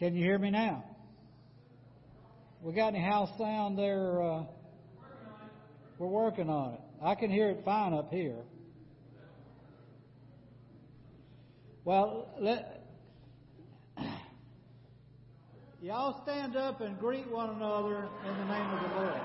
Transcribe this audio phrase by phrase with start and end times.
[0.00, 0.82] Can you hear me now?
[2.62, 4.22] We got any house sound there?
[4.22, 4.44] Uh,
[5.98, 6.80] we're working on it.
[7.02, 8.38] I can hear it fine up here.
[11.84, 12.82] Well, let
[15.82, 19.20] y'all stand up and greet one another in the name of the Lord.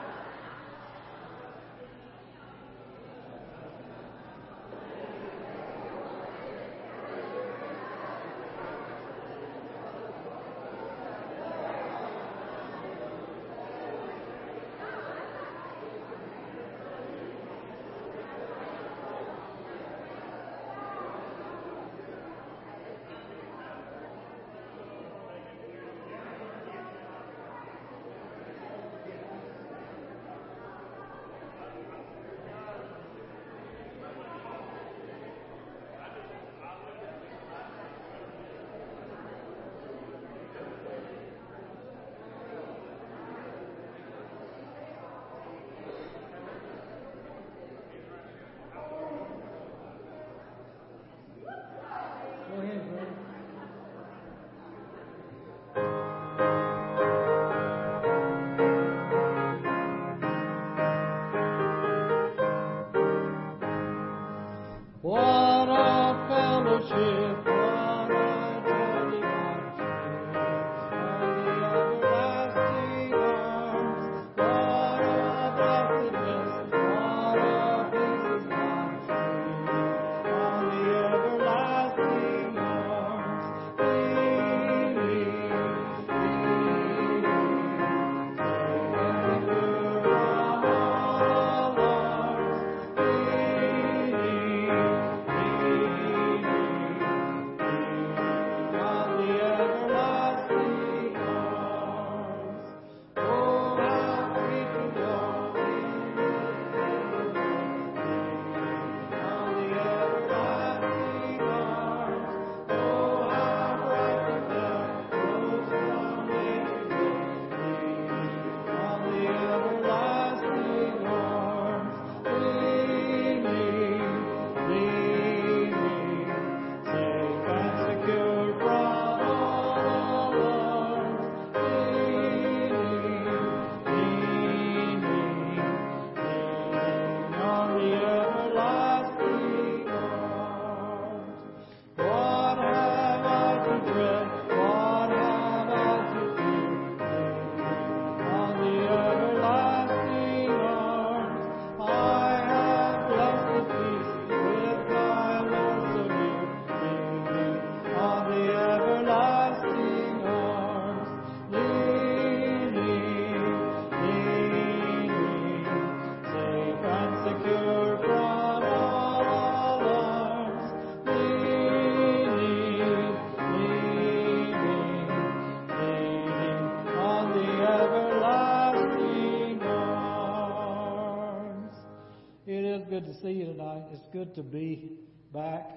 [184.36, 184.92] To be
[185.34, 185.72] back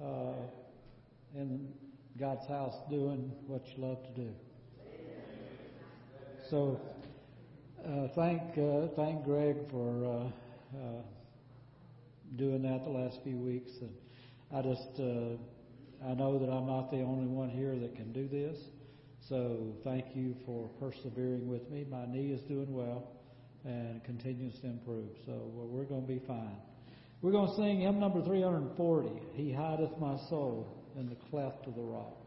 [0.00, 0.32] uh,
[1.34, 1.68] in
[2.18, 4.28] God's house doing what you love to do.
[6.48, 6.80] So,
[7.84, 11.02] uh, thank uh, thank Greg for uh, uh,
[12.36, 13.94] doing that the last few weeks, and
[14.54, 15.36] I just uh,
[16.08, 18.58] I know that I'm not the only one here that can do this.
[19.28, 21.86] So thank you for persevering with me.
[21.88, 23.12] My knee is doing well
[23.64, 25.10] and continues to improve.
[25.24, 26.56] So we're going to be fine.
[27.22, 29.08] We're going to sing hymn number 340.
[29.34, 30.66] He hideth my soul
[30.96, 32.21] in the cleft of the rock.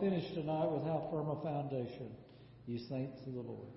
[0.00, 2.10] Finish tonight with how firm a foundation,
[2.66, 3.68] you saints of the Lord.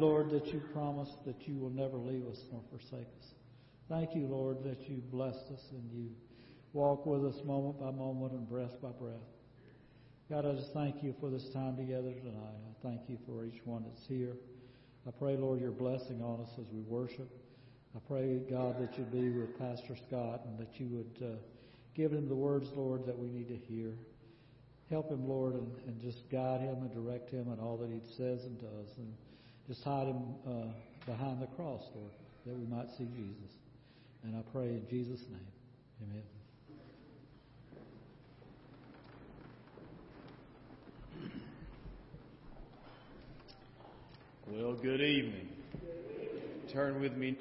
[0.00, 3.34] That you promised that you will never leave us nor forsake us.
[3.86, 6.08] Thank you, Lord, that you blessed us and you
[6.72, 9.20] walk with us moment by moment and breath by breath.
[10.30, 12.32] God, I just thank you for this time together tonight.
[12.34, 14.36] I thank you for each one that's here.
[15.06, 17.28] I pray, Lord, your blessing on us as we worship.
[17.94, 21.36] I pray, God, that you be with Pastor Scott and that you would uh,
[21.94, 23.98] give him the words, Lord, that we need to hear.
[24.88, 28.00] Help him, Lord, and, and just guide him and direct him in all that he
[28.16, 28.96] says and does.
[28.96, 29.12] And
[29.70, 30.66] just hide him uh,
[31.06, 32.10] behind the cross, Lord,
[32.44, 33.52] that we might see Jesus.
[34.24, 35.46] And I pray in Jesus' name.
[36.02, 36.22] Amen.
[44.48, 45.50] Well, good evening.
[46.72, 47.36] Turn with me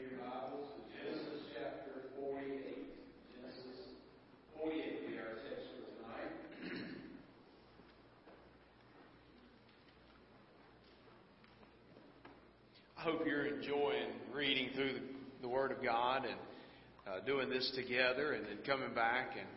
[14.33, 14.99] reading through the,
[15.41, 16.35] the Word of God and
[17.07, 19.47] uh, doing this together and then coming back and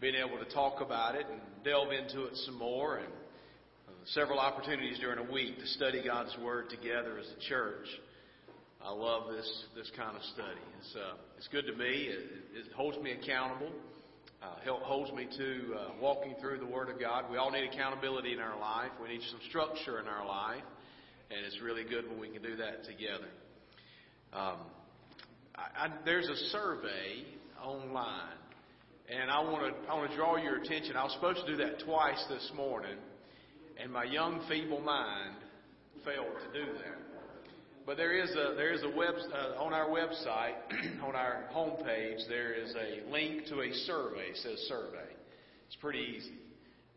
[0.00, 4.38] being able to talk about it and delve into it some more and uh, several
[4.38, 7.86] opportunities during a week to study God's Word together as a church.
[8.80, 10.60] I love this this kind of study.
[10.78, 12.08] It's uh, it's good to me.
[12.08, 13.72] It, it holds me accountable.
[14.40, 17.24] Uh, holds me to uh, walking through the Word of God.
[17.28, 18.92] We all need accountability in our life.
[19.02, 20.62] We need some structure in our life,
[21.30, 23.28] and it's really good when we can do that together.
[24.32, 24.58] Um,
[25.54, 27.24] I, I, there's a survey
[27.62, 28.38] online,
[29.10, 30.96] and I want to I want to draw your attention.
[30.96, 32.96] I was supposed to do that twice this morning,
[33.80, 35.36] and my young feeble mind
[36.04, 36.98] failed to do that.
[37.86, 40.56] But there is a there is a web uh, on our website
[41.02, 42.28] on our homepage.
[42.28, 44.28] There is a link to a survey.
[44.30, 45.08] It says survey.
[45.66, 46.34] It's pretty easy.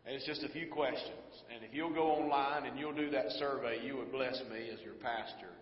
[0.04, 1.30] And it's just a few questions.
[1.54, 4.80] And if you'll go online and you'll do that survey, you would bless me as
[4.80, 5.52] your pastor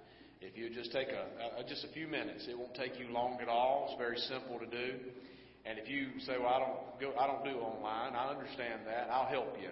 [0.40, 3.38] if you just take a, a, just a few minutes, it won't take you long
[3.40, 3.88] at all.
[3.90, 4.99] It's very simple to do.
[5.66, 9.09] And if you say, "Well, I don't go, I don't do online," I understand that.
[9.11, 9.68] I'll help you.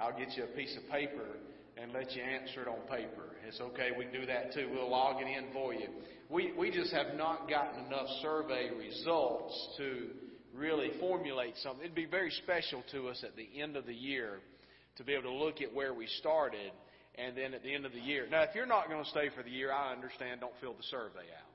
[0.00, 1.38] I'll get you a piece of paper
[1.76, 3.36] and let you answer it on paper.
[3.46, 3.90] It's okay.
[3.96, 4.68] We can do that too.
[4.72, 5.88] We'll log it in for you.
[6.28, 10.08] We we just have not gotten enough survey results to
[10.60, 11.82] really formulate something.
[11.82, 14.38] It'd be very special to us at the end of the year
[14.96, 16.70] to be able to look at where we started
[17.16, 18.26] and then at the end of the year.
[18.30, 20.40] Now, if you're not going to stay for the year, I understand.
[20.40, 21.50] Don't fill the survey out.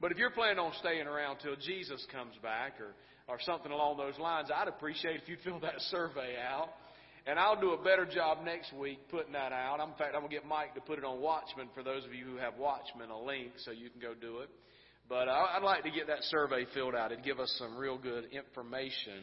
[0.00, 2.92] But if you're planning on staying around till Jesus comes back or,
[3.32, 6.68] or something along those lines, I'd appreciate if you'd fill that survey out.
[7.26, 9.80] And I'll do a better job next week putting that out.
[9.80, 12.12] In fact, I'm going to get Mike to put it on Watchman for those of
[12.12, 14.50] you who have Watchman, a link so you can go do it.
[15.08, 17.12] But I'd like to get that survey filled out.
[17.12, 19.20] It'd give us some real good information.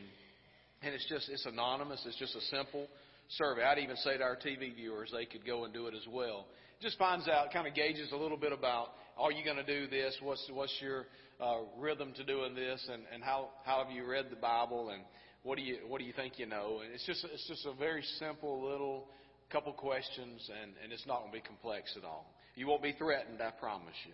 [0.83, 2.03] And it's just, it's anonymous.
[2.05, 2.87] It's just a simple
[3.29, 3.63] survey.
[3.63, 6.45] I'd even say to our TV viewers, they could go and do it as well.
[6.81, 9.87] Just finds out, kind of gauges a little bit about, are you going to do
[9.87, 10.15] this?
[10.21, 11.05] What's, what's your
[11.39, 12.87] uh, rhythm to doing this?
[12.91, 14.89] And, and how, how have you read the Bible?
[14.89, 15.03] And
[15.43, 16.81] what do you, what do you think you know?
[16.83, 19.07] And it's just, it's just a very simple little
[19.51, 22.33] couple questions, and, and it's not going to be complex at all.
[22.55, 24.13] You won't be threatened, I promise you.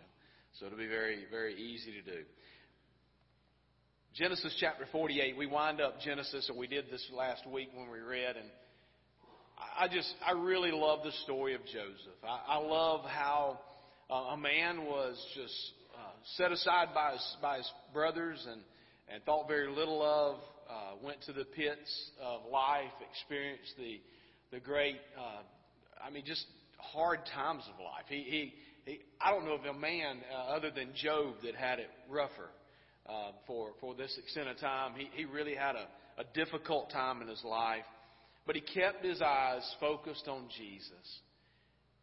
[0.53, 2.23] So it'll be very, very easy to do.
[4.15, 7.99] Genesis chapter 48, we wind up Genesis, and we did this last week when we
[7.99, 8.49] read, and
[9.79, 12.17] I just, I really love the story of Joseph.
[12.23, 13.59] I, I love how
[14.09, 18.61] uh, a man was just uh, set aside by his, by his brothers and,
[19.13, 20.37] and thought very little of,
[20.69, 24.01] uh, went to the pits of life, experienced the,
[24.51, 25.41] the great, uh,
[26.03, 26.45] I mean, just
[26.77, 28.05] hard times of life.
[28.07, 28.53] He, he, he
[29.19, 32.49] I don't know of a man uh, other than Job that had it rougher
[33.07, 34.93] uh, for, for this extent of time.
[34.95, 35.87] He, he really had a,
[36.21, 37.85] a difficult time in his life,
[38.45, 41.19] but he kept his eyes focused on Jesus.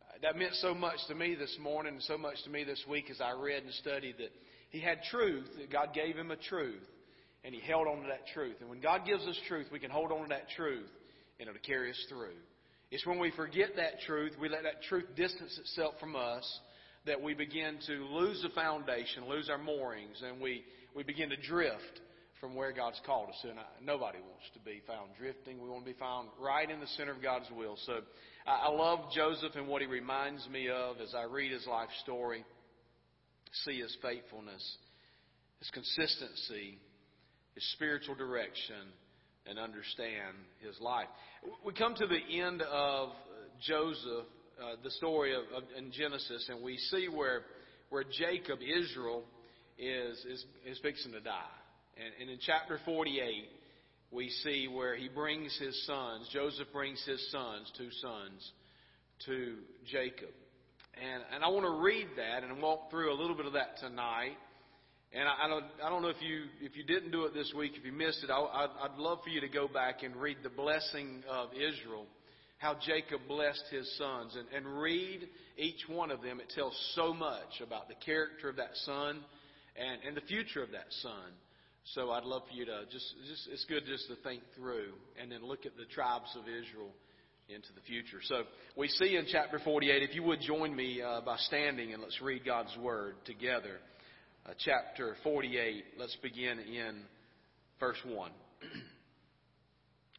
[0.03, 2.83] Uh, that meant so much to me this morning and so much to me this
[2.89, 4.33] week as I read and studied that
[4.71, 6.83] he had truth, that God gave him a truth,
[7.45, 8.57] and he held on to that truth.
[8.61, 10.91] And when God gives us truth, we can hold on to that truth,
[11.39, 12.37] and it'll carry us through.
[12.91, 16.61] It's when we forget that truth, we let that truth distance itself from us,
[17.07, 21.37] that we begin to lose the foundation, lose our moorings, and we, we begin to
[21.37, 22.01] drift
[22.41, 23.37] from where God's called us.
[23.43, 25.63] And I, nobody wants to be found drifting.
[25.63, 27.77] We want to be found right in the center of God's will.
[27.87, 28.01] So
[28.47, 31.89] I, I love Joseph and what he reminds me of as I read his life
[32.03, 32.45] story,
[33.65, 34.77] see his faithfulness,
[35.59, 36.79] his consistency,
[37.55, 38.93] his spiritual direction,
[39.47, 41.07] and understand his life.
[41.65, 43.11] We come to the end of
[43.67, 44.27] Joseph,
[44.63, 47.43] uh, the story of, of, in Genesis, and we see where
[47.91, 49.23] where Jacob, Israel,
[49.79, 51.43] is is is fixing to die.
[51.97, 53.49] And, and in chapter 48,
[54.11, 56.29] we see where he brings his sons.
[56.33, 58.53] Joseph brings his sons, two sons,
[59.27, 59.57] to
[59.91, 60.31] Jacob.
[60.95, 63.79] And, and I want to read that and walk through a little bit of that
[63.81, 64.37] tonight.
[65.13, 67.53] And I, I don't, I don't know if you, if you didn't do it this
[67.57, 70.15] week, if you missed it, I, I'd, I'd love for you to go back and
[70.17, 72.07] read the blessing of Israel,
[72.65, 75.29] how Jacob blessed his sons, and, and read
[75.59, 76.41] each one of them.
[76.41, 79.21] It tells so much about the character of that son
[79.77, 81.37] and, and the future of that son.
[81.93, 85.31] So I'd love for you to just, just, it's good just to think through and
[85.31, 86.89] then look at the tribes of Israel
[87.51, 88.21] into the future.
[88.23, 88.45] So
[88.79, 92.23] we see in chapter 48, if you would join me uh, by standing and let's
[92.23, 93.77] read God's Word together
[94.47, 95.85] uh, chapter 48.
[95.99, 97.03] Let's begin in
[97.79, 98.31] verse 1.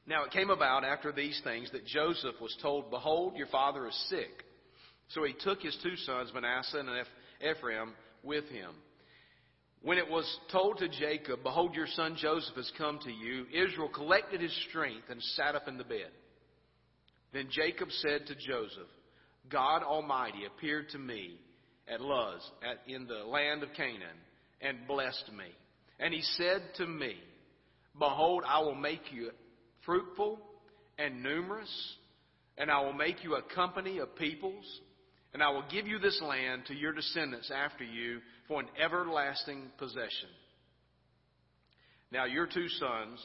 [0.07, 4.05] now it came about after these things that Joseph was told, Behold, your father is
[4.09, 4.43] sick.
[5.09, 6.89] So he took his two sons, Manasseh and
[7.41, 8.71] Ephraim, with him.
[9.81, 13.89] When it was told to Jacob, Behold, your son Joseph has come to you, Israel
[13.89, 16.09] collected his strength and sat up in the bed.
[17.33, 18.89] Then Jacob said to Joseph,
[19.49, 21.37] God Almighty appeared to me
[21.87, 24.17] at Luz, at, in the land of Canaan,
[24.61, 25.45] and blessed me.
[25.99, 27.15] And he said to me,
[27.97, 29.29] Behold, I will make you
[29.86, 30.39] fruitful
[30.98, 31.93] and numerous,
[32.58, 34.65] and I will make you a company of peoples,
[35.34, 39.71] and I will give you this land to your descendants after you for an everlasting
[39.78, 40.30] possession.
[42.12, 43.19] Now, your two sons,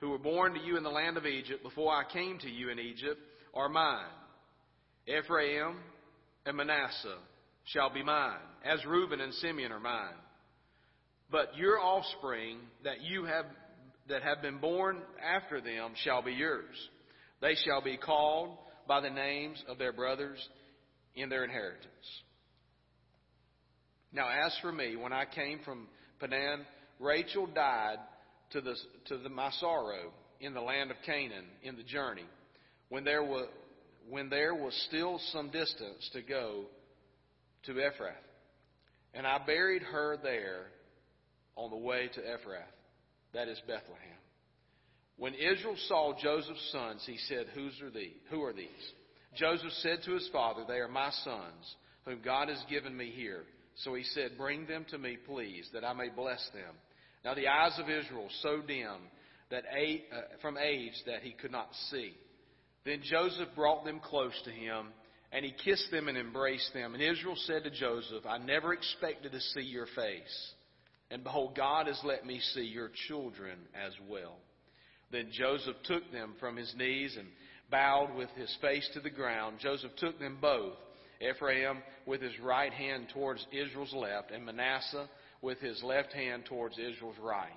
[0.00, 2.70] who were born to you in the land of Egypt before I came to you
[2.70, 3.20] in Egypt,
[3.54, 4.06] are mine.
[5.06, 5.76] Ephraim
[6.46, 7.18] and Manasseh
[7.64, 10.14] shall be mine, as Reuben and Simeon are mine.
[11.30, 13.46] But your offspring that you have
[14.08, 16.76] that have been born after them shall be yours.
[17.40, 20.38] They shall be called by the names of their brothers
[21.14, 21.86] in their inheritance.
[24.12, 25.88] Now, as for me, when I came from
[26.20, 26.66] Padan,
[26.98, 27.96] Rachel died
[28.52, 28.74] to the
[29.06, 32.26] to the, my sorrow in the land of Canaan in the journey,
[32.88, 33.48] when there was
[34.08, 36.64] when there was still some distance to go
[37.64, 38.12] to Ephrath.
[39.14, 40.66] And I buried her there
[41.56, 42.72] on the way to Ephrath,
[43.34, 43.98] that is Bethlehem.
[45.16, 47.46] When Israel saw Joseph's sons, he said?
[47.54, 48.66] Who are these?
[49.36, 53.42] Joseph said to his father, They are my sons, whom God has given me here.
[53.76, 56.74] So he said, Bring them to me, please, that I may bless them.
[57.24, 58.98] Now the eyes of Israel so dim
[59.50, 62.14] that uh, from age that he could not see.
[62.84, 64.88] Then Joseph brought them close to him
[65.30, 66.94] and he kissed them and embraced them.
[66.94, 70.52] And Israel said to Joseph, I never expected to see your face.
[71.12, 74.36] And behold, God has let me see your children as well.
[75.10, 77.28] Then Joseph took them from his knees and
[77.70, 79.58] bowed with his face to the ground.
[79.60, 80.72] Joseph took them both,
[81.20, 85.06] Ephraim with his right hand towards Israel's left, and Manasseh
[85.42, 87.50] with his left hand towards Israel's right.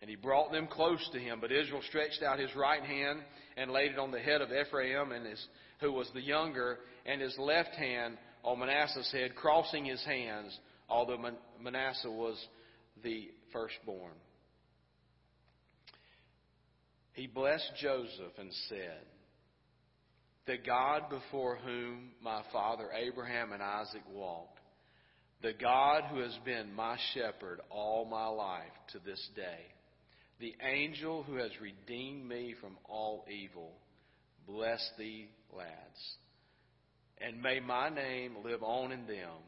[0.00, 3.20] And he brought them close to him, but Israel stretched out his right hand
[3.56, 5.46] and laid it on the head of Ephraim, and his,
[5.80, 11.24] who was the younger, and his left hand on Manasseh's head, crossing his hands, although
[11.60, 12.36] Manasseh was
[13.02, 14.14] the firstborn.
[17.12, 19.02] He blessed Joseph and said,
[20.46, 24.58] The God before whom my father Abraham and Isaac walked,
[25.42, 28.62] the God who has been my shepherd all my life
[28.92, 29.66] to this day,
[30.40, 33.72] the angel who has redeemed me from all evil,
[34.46, 36.16] bless thee, lads.
[37.18, 39.38] And may my name live on in them,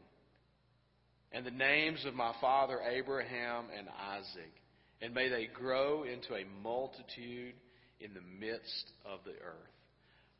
[1.35, 4.53] and the names of my father Abraham and Isaac,
[5.01, 7.53] and may they grow into a multitude
[7.99, 9.75] in the midst of the earth.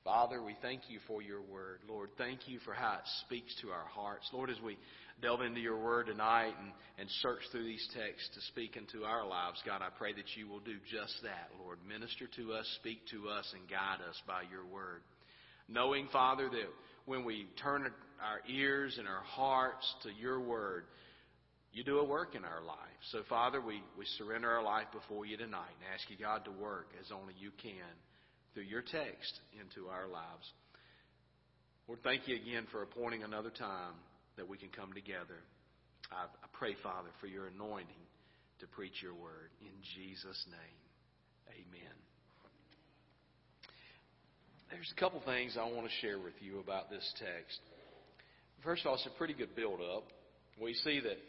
[0.06, 1.80] Father, we thank you for your word.
[1.90, 4.30] Lord, thank you for how it speaks to our hearts.
[4.32, 4.78] Lord, as we
[5.22, 9.28] delve into your word tonight and, and search through these texts to speak into our
[9.28, 9.62] lives.
[9.66, 11.80] God, I pray that you will do just that, Lord.
[11.88, 15.02] Minister to us, speak to us, and guide us by your word.
[15.68, 16.70] Knowing, Father, that
[17.06, 17.92] when we turn
[18.24, 20.86] our ears and our hearts to your word,
[21.74, 22.78] you do a work in our life.
[23.12, 26.52] So, Father, we, we surrender our life before you tonight and ask you, God, to
[26.52, 27.92] work as only you can
[28.54, 30.48] through your text into our lives.
[31.88, 33.94] Lord, thank you again for appointing another time
[34.38, 35.44] that we can come together.
[36.12, 38.08] I, I pray, Father, for your anointing
[38.60, 39.52] to preach your word.
[39.62, 40.80] In Jesus' name,
[41.52, 41.96] amen.
[44.72, 47.60] There's a couple things I want to share with you about this text.
[48.66, 50.06] First of all, it's a pretty good build up.
[50.60, 51.20] We see that,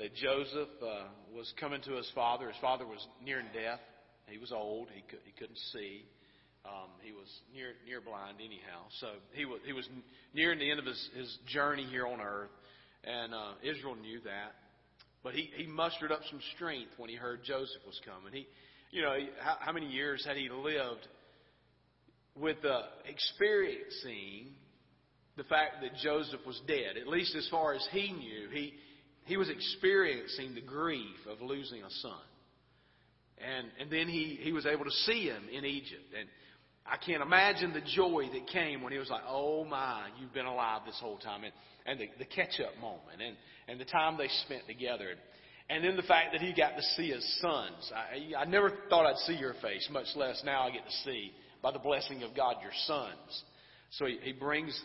[0.00, 2.48] that Joseph uh, was coming to his father.
[2.48, 3.78] His father was nearing death.
[4.26, 4.88] He was old.
[4.92, 6.02] He, could, he couldn't see.
[6.64, 9.88] Um, he was near near blind anyhow, so he was he was
[10.34, 12.50] nearing the end of his his journey here on earth,
[13.02, 14.52] and uh, Israel knew that.
[15.22, 18.34] But he he mustered up some strength when he heard Joseph was coming.
[18.34, 18.46] He,
[18.90, 21.06] you know, how, how many years had he lived
[22.36, 24.52] with uh, experiencing
[25.36, 26.96] the fact that Joseph was dead?
[27.00, 28.74] At least as far as he knew, he
[29.24, 32.12] he was experiencing the grief of losing a son.
[33.38, 36.12] And, and then he, he was able to see him in Egypt.
[36.18, 36.28] And
[36.84, 40.46] I can't imagine the joy that came when he was like, oh my, you've been
[40.46, 41.44] alive this whole time.
[41.44, 41.52] And,
[41.86, 43.36] and the, the catch up moment and,
[43.68, 45.08] and the time they spent together.
[45.68, 47.92] And, then the fact that he got to see his sons.
[47.94, 51.32] I, I never thought I'd see your face, much less now I get to see,
[51.62, 53.44] by the blessing of God, your sons.
[53.92, 54.78] So he, he brings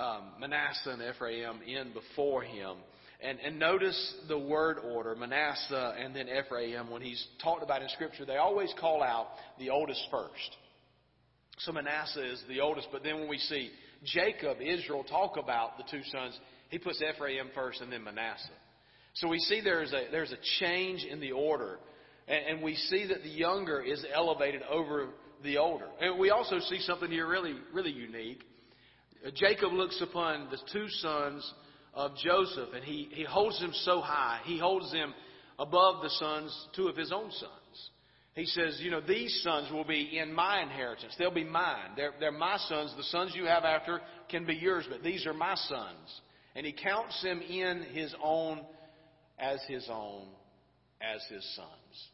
[0.00, 2.76] um, Manasseh and Ephraim in before him.
[3.22, 7.88] And, and notice the word order, Manasseh and then Ephraim, when he's talked about in
[7.90, 10.56] Scripture, they always call out the oldest first.
[11.58, 13.70] So Manasseh is the oldest, but then when we see
[14.04, 16.38] Jacob, Israel, talk about the two sons,
[16.70, 18.48] he puts Ephraim first and then Manasseh.
[19.14, 21.78] So we see there's a, there's a change in the order,
[22.26, 25.08] and, and we see that the younger is elevated over
[25.42, 25.86] the older.
[26.00, 28.42] And we also see something here really, really unique.
[29.34, 31.54] Jacob looks upon the two sons
[31.92, 34.40] of Joseph, and he, he holds them so high.
[34.44, 35.12] He holds them
[35.58, 37.90] above the sons, two of his own sons.
[38.34, 41.14] He says, you know, these sons will be in my inheritance.
[41.18, 41.90] They'll be mine.
[41.96, 42.94] They're, they're my sons.
[42.96, 46.20] The sons you have after can be yours, but these are my sons.
[46.54, 48.60] And he counts them in his own
[49.38, 50.28] as his own,
[51.00, 52.08] as his sons.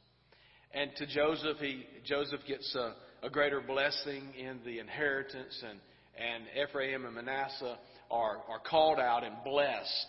[0.72, 5.78] And to Joseph, he, Joseph gets a, a greater blessing in the inheritance, and,
[6.18, 7.78] and Ephraim and Manasseh
[8.10, 10.06] are, are called out and blessed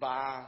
[0.00, 0.44] by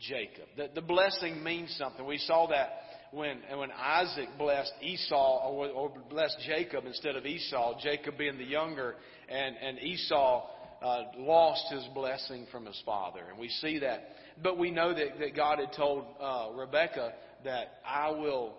[0.00, 0.46] Jacob.
[0.56, 2.04] The, the blessing means something.
[2.04, 2.70] We saw that
[3.12, 8.44] when, when Isaac blessed Esau or, or blessed Jacob instead of Esau, Jacob being the
[8.44, 8.96] younger,
[9.28, 10.48] and, and Esau
[10.82, 13.20] uh, lost his blessing from his father.
[13.30, 14.00] And we see that.
[14.42, 17.12] But we know that, that God had told uh, Rebekah
[17.44, 18.54] that I will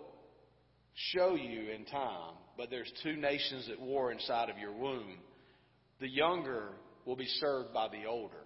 [0.94, 5.18] show you in time, but there's two nations at war inside of your womb.
[6.00, 6.70] The younger
[7.04, 8.44] will be served by the older.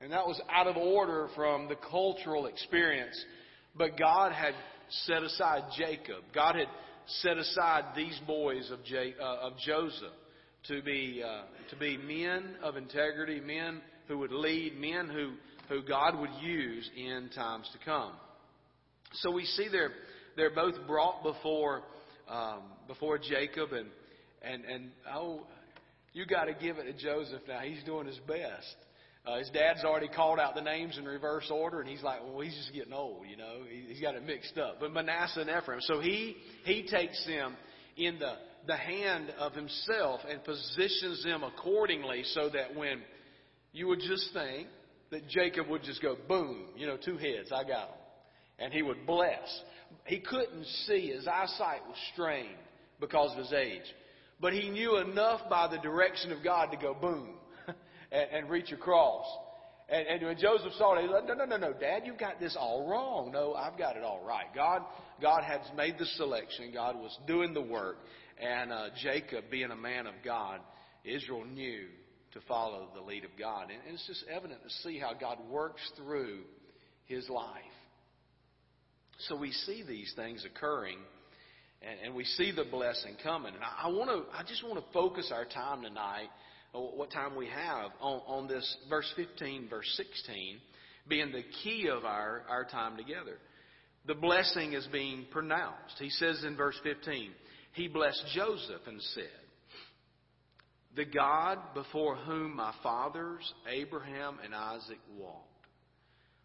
[0.00, 3.22] And that was out of order from the cultural experience.
[3.76, 4.54] But God had
[5.06, 6.22] set aside Jacob.
[6.34, 6.68] God had
[7.06, 10.12] set aside these boys of, J, uh, of Joseph
[10.68, 15.32] to be, uh, to be men of integrity, men who would lead, men who,
[15.68, 18.12] who God would use in times to come.
[19.14, 19.92] So we see they're,
[20.36, 21.82] they're both brought before,
[22.28, 23.88] um, before Jacob, and,
[24.42, 25.46] and, and oh,
[26.18, 27.60] you got to give it to Joseph now.
[27.60, 28.74] He's doing his best.
[29.24, 32.40] Uh, his dad's already called out the names in reverse order, and he's like, well,
[32.40, 33.58] he's just getting old, you know.
[33.70, 34.80] He, he's got it mixed up.
[34.80, 35.80] But Manasseh and Ephraim.
[35.82, 37.56] So he, he takes them
[37.96, 38.34] in the,
[38.66, 43.00] the hand of himself and positions them accordingly so that when
[43.72, 44.66] you would just think
[45.12, 47.98] that Jacob would just go, boom, you know, two heads, I got them.
[48.58, 49.46] and he would bless.
[50.06, 51.12] He couldn't see.
[51.14, 52.58] His eyesight was strained
[52.98, 53.86] because of his age.
[54.40, 57.30] But he knew enough by the direction of God to go boom
[58.12, 59.26] and, and reach across.
[59.88, 62.38] And, and when Joseph saw it, he said, No, no, no, no, Dad, you've got
[62.38, 63.32] this all wrong.
[63.32, 64.46] No, I've got it all right.
[64.54, 64.82] God,
[65.20, 66.70] God has made the selection.
[66.72, 67.98] God was doing the work.
[68.40, 70.60] And uh, Jacob, being a man of God,
[71.04, 71.86] Israel knew
[72.34, 73.70] to follow the lead of God.
[73.70, 76.40] And, and it's just evident to see how God works through
[77.06, 77.56] his life.
[79.26, 80.98] So we see these things occurring,
[81.82, 83.54] and, and we see the blessing coming.
[83.54, 86.28] And I, I want to, I just want to focus our time tonight,
[86.72, 90.58] what time we have, on, on this verse 15, verse 16,
[91.08, 93.38] being the key of our, our time together.
[94.06, 95.96] The blessing is being pronounced.
[95.98, 97.30] He says in verse 15,
[97.72, 99.24] He blessed Joseph and said,
[100.96, 105.44] The God before whom my fathers, Abraham and Isaac, walked.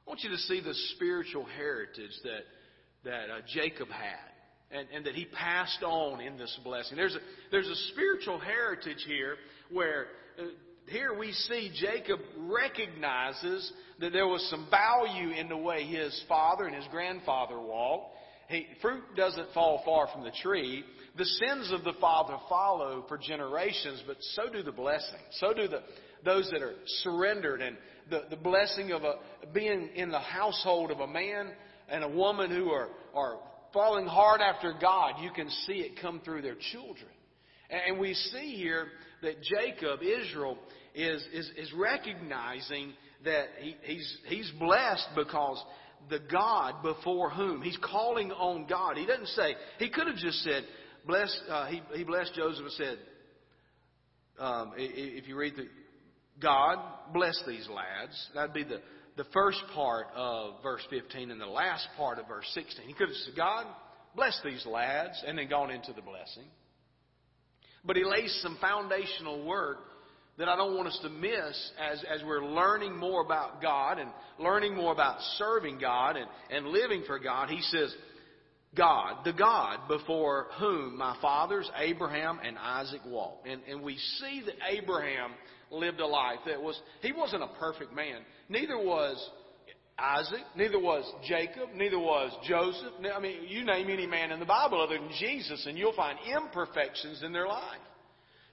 [0.06, 2.41] I want you to see the spiritual heritage that
[3.06, 4.33] that uh, Jacob had
[4.71, 6.97] and, and that he passed on in this blessing.
[6.97, 7.19] There's a,
[7.52, 9.36] there's a spiritual heritage here
[9.71, 10.08] where
[10.39, 10.43] uh,
[10.88, 16.65] here we see Jacob recognizes that there was some value in the way his father
[16.65, 18.15] and his grandfather walked.
[18.49, 20.84] He, fruit doesn't fall far from the tree.
[21.17, 25.21] The sins of the father follow for generations, but so do the blessings.
[25.39, 25.82] So do the,
[26.26, 26.73] those that are
[27.04, 27.78] surrendered and
[28.10, 29.15] the, the blessing of a,
[29.54, 31.52] being in the household of a man
[31.89, 33.38] and a woman who are, are
[33.74, 37.12] falling hard after God, you can see it come through their children.
[37.70, 38.88] And we see here
[39.22, 40.58] that Jacob, Israel,
[40.94, 42.94] is, is, is recognizing
[43.26, 45.64] that he, he's, he's blessed because
[46.10, 48.98] the God before whom he's calling on God.
[48.98, 50.64] He doesn't say, he could have just said,
[51.08, 52.98] bless, uh, he, he blessed Joseph and said,
[54.40, 55.68] um, if you read the,
[56.42, 56.78] God
[57.14, 58.30] bless these lads.
[58.36, 58.82] That'd be the,
[59.17, 62.88] the first part of verse 15 and the last part of verse 16.
[62.88, 63.65] He could have said, God,
[64.15, 66.45] bless these lads, and then gone into the blessing.
[67.86, 69.80] But he lays some foundational work
[70.38, 74.10] that I don't want us to miss as, as we're learning more about God and
[74.39, 77.49] learning more about serving God and, and living for God.
[77.49, 77.93] He says,
[78.76, 83.47] God, the God before whom my fathers, Abraham and Isaac walked.
[83.47, 85.32] And, and we see that Abraham
[85.74, 88.22] lived a life that was, he wasn't a perfect man.
[88.50, 89.18] Neither was
[89.98, 92.94] Isaac, neither was Jacob, neither was Joseph.
[93.14, 96.18] I mean, you name any man in the Bible other than Jesus, and you'll find
[96.26, 97.80] imperfections in their life.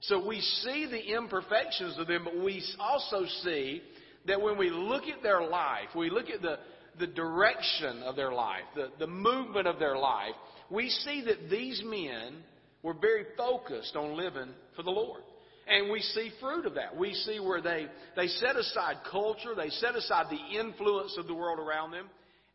[0.01, 3.81] So we see the imperfections of them, but we also see
[4.27, 6.57] that when we look at their life, we look at the,
[6.99, 10.33] the direction of their life, the, the movement of their life,
[10.69, 12.37] we see that these men
[12.83, 15.21] were very focused on living for the Lord.
[15.67, 16.95] And we see fruit of that.
[16.95, 21.35] We see where they, they set aside culture, they set aside the influence of the
[21.35, 22.07] world around them,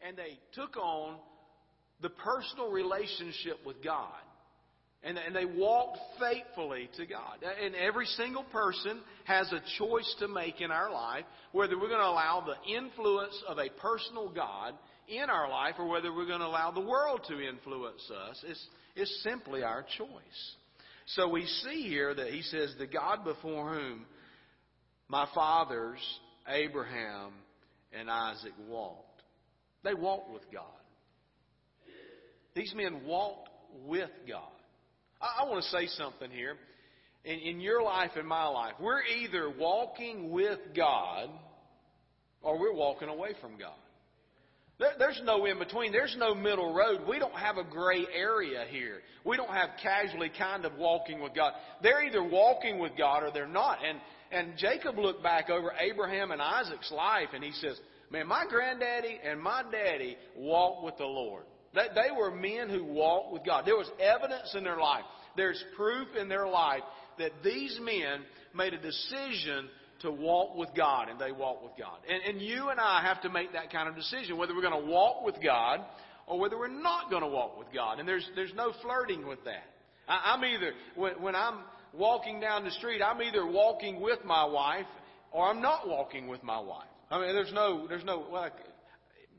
[0.07, 1.16] and they took on
[2.03, 4.12] the personal relationship with God.
[5.03, 7.38] And, and they walked faithfully to God.
[7.62, 12.01] And every single person has a choice to make in our life whether we're going
[12.01, 14.75] to allow the influence of a personal God
[15.07, 18.45] in our life or whether we're going to allow the world to influence us.
[18.49, 18.66] It's,
[18.97, 20.57] it's simply our choice.
[21.07, 24.07] So we see here that he says, The God before whom
[25.09, 25.99] my fathers,
[26.49, 27.33] Abraham
[27.92, 29.23] and Isaac, walked.
[29.85, 30.64] They walked with God.
[32.55, 33.51] These men walked
[33.87, 34.51] with God.
[35.21, 36.57] I, I want to say something here.
[37.25, 41.29] In, in your life and my life, we're either walking with God
[42.42, 43.75] or we're walking away from God.
[44.79, 45.91] There, there's no in between.
[45.91, 47.01] There's no middle road.
[47.09, 49.01] We don't have a gray area here.
[49.25, 51.53] We don't have casually kind of walking with God.
[51.83, 53.79] They're either walking with God or they're not.
[53.85, 53.99] And,
[54.31, 57.79] and Jacob looked back over Abraham and Isaac's life and he says,
[58.11, 61.45] Man, my granddaddy and my daddy walked with the Lord.
[61.75, 63.65] They, they were men who walked with God.
[63.67, 65.05] There was evidence in their life.
[65.37, 66.83] There's proof in their life
[67.19, 68.21] that these men
[68.55, 69.69] made a decision
[70.01, 71.99] to walk with God, and they walk with God.
[72.09, 74.85] And, and you and I have to make that kind of decision whether we're going
[74.85, 75.81] to walk with God
[76.27, 77.99] or whether we're not going to walk with God.
[77.99, 79.65] And there's, there's no flirting with that.
[80.09, 81.61] I, I'm either, when, when I'm
[81.93, 84.87] walking down the street, I'm either walking with my wife
[85.33, 86.89] or I'm not walking with my wife.
[87.11, 88.51] I mean, there's no, there's no, well,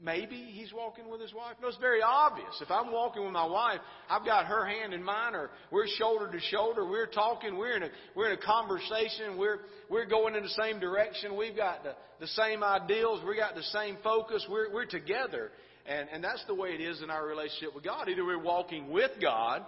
[0.02, 1.56] maybe he's walking with his wife.
[1.62, 2.62] No, it's very obvious.
[2.62, 3.80] If I'm walking with my wife,
[4.10, 6.86] I've got her hand in mine, or we're shoulder to shoulder.
[6.86, 7.58] We're talking.
[7.58, 9.38] We're in a we're in a conversation.
[9.38, 11.36] We're we're going in the same direction.
[11.36, 13.22] We've got the, the same ideals.
[13.28, 14.46] We got the same focus.
[14.50, 15.52] We're we're together,
[15.86, 18.10] and and that's the way it is in our relationship with God.
[18.10, 19.64] Either we're walking with God,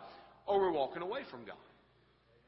[0.46, 1.56] or we're walking away from God.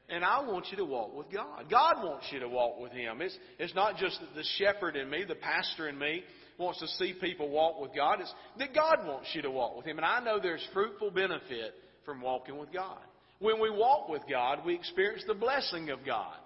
[0.08, 1.70] And I want you to walk with God.
[1.70, 3.22] God wants you to walk with Him.
[3.22, 6.22] It's, it's not just the shepherd in me, the pastor in me
[6.58, 8.20] wants to see people walk with God.
[8.20, 9.98] It's that God wants you to walk with Him.
[9.98, 12.98] And I know there's fruitful benefit from walking with God.
[13.38, 16.36] When we walk with God, we experience the blessing of God.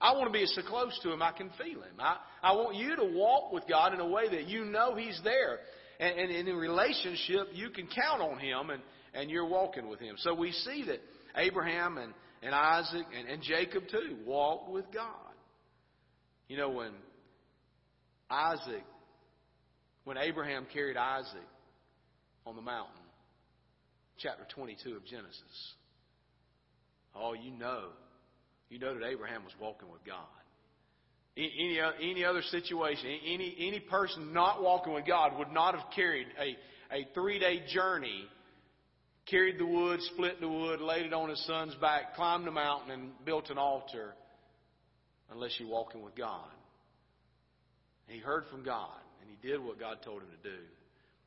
[0.00, 1.94] I want to be so close to Him I can feel Him.
[1.98, 5.20] I, I want you to walk with God in a way that you know He's
[5.24, 5.58] there.
[6.00, 8.80] And, and, in relationship, you can count on Him and,
[9.14, 10.14] and you're walking with Him.
[10.18, 11.00] So we see that
[11.36, 15.14] Abraham and, and Isaac and, and Jacob too walked with God.
[16.46, 16.92] You know, when
[18.30, 18.84] Isaac,
[20.08, 21.36] when Abraham carried Isaac
[22.46, 22.94] on the mountain,
[24.16, 25.74] chapter 22 of Genesis,
[27.14, 27.88] oh, you know,
[28.70, 30.24] you know that Abraham was walking with God.
[31.36, 35.84] Any, uh, any other situation, any, any person not walking with God would not have
[35.94, 36.56] carried a,
[36.96, 38.24] a three day journey,
[39.26, 42.92] carried the wood, split the wood, laid it on his son's back, climbed the mountain,
[42.92, 44.14] and built an altar
[45.30, 46.48] unless you're walking with God.
[48.06, 48.88] he heard from God,
[49.28, 50.56] and he did what God told him to do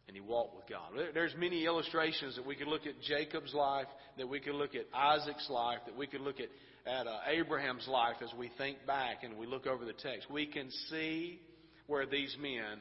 [0.07, 0.91] and he walked with God.
[1.13, 3.85] There's many illustrations that we could look at Jacob's life,
[4.17, 6.49] that we could look at Isaac's life, that we could look at,
[6.91, 10.29] at uh, Abraham's life as we think back and we look over the text.
[10.29, 11.39] We can see
[11.87, 12.79] where these men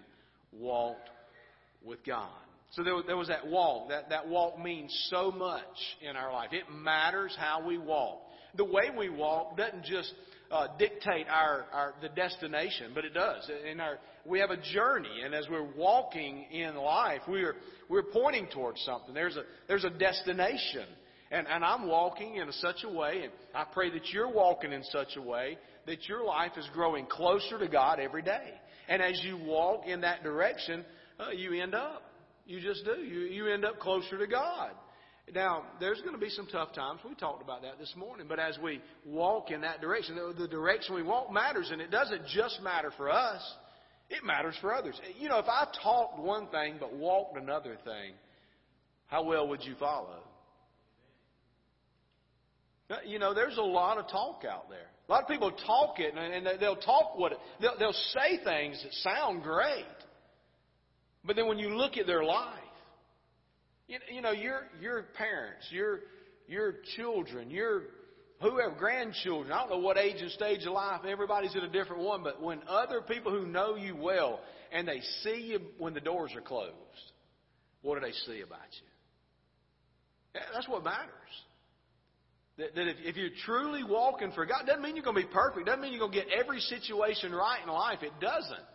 [0.52, 1.08] walked
[1.84, 2.30] with God.
[2.72, 3.90] So there, there was that walk.
[3.90, 5.62] That, that walk means so much
[6.02, 6.50] in our life.
[6.52, 8.22] It matters how we walk.
[8.56, 10.12] The way we walk doesn't just
[10.50, 13.48] uh, dictate our, our the destination, but it does.
[13.70, 17.56] In our we have a journey, and as we're walking in life, we're
[17.88, 19.14] we're pointing towards something.
[19.14, 20.86] There's a there's a destination,
[21.30, 24.82] and and I'm walking in such a way, and I pray that you're walking in
[24.84, 28.52] such a way that your life is growing closer to God every day.
[28.88, 30.84] And as you walk in that direction,
[31.18, 32.02] uh, you end up.
[32.46, 33.00] You just do.
[33.02, 34.72] You you end up closer to God.
[35.34, 37.00] Now, there's going to be some tough times.
[37.06, 38.26] We talked about that this morning.
[38.28, 42.26] But as we walk in that direction, the direction we walk matters, and it doesn't
[42.26, 43.40] just matter for us,
[44.08, 45.00] it matters for others.
[45.18, 48.14] You know, if I talked one thing but walked another thing,
[49.06, 50.20] how well would you follow?
[52.90, 54.88] Uh, you know, there's a lot of talk out there.
[55.08, 58.82] A lot of people talk it, and they'll talk what it, they'll, they'll say things
[58.82, 59.84] that sound great.
[61.24, 62.59] But then when you look at their life,
[63.90, 66.00] you, you know, your your parents, your
[66.46, 67.82] your children, your
[68.40, 72.02] whoever, grandchildren, I don't know what age and stage of life, everybody's in a different
[72.02, 74.40] one, but when other people who know you well
[74.72, 76.74] and they see you when the doors are closed,
[77.82, 80.40] what do they see about you?
[80.54, 81.10] That's what matters.
[82.56, 85.32] That, that if, if you're truly walking for God, doesn't mean you're going to be
[85.32, 85.66] perfect.
[85.66, 87.98] Doesn't mean you're going to get every situation right in life.
[88.02, 88.69] It doesn't.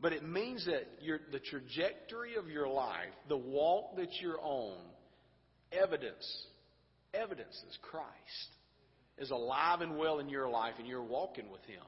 [0.00, 4.78] But it means that your, the trajectory of your life, the walk that you're on,
[5.72, 6.46] evidence,
[7.12, 8.06] evidences Christ
[9.18, 11.82] is alive and well in your life and you're walking with Him.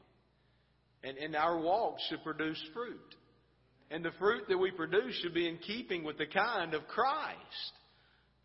[1.04, 3.14] And, and our walk should produce fruit.
[3.90, 7.72] And the fruit that we produce should be in keeping with the kind of Christ.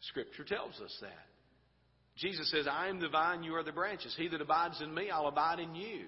[0.02, 1.28] Scripture tells us that.
[2.18, 4.16] Jesus says, I am the vine, you are the branches.
[4.18, 6.06] He that abides in me, I'll abide in you.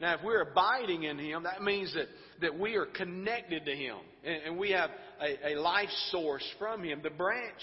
[0.00, 2.06] Now, if we're abiding in Him, that means that,
[2.42, 6.84] that we are connected to Him and, and we have a, a life source from
[6.84, 7.00] Him.
[7.02, 7.60] The branch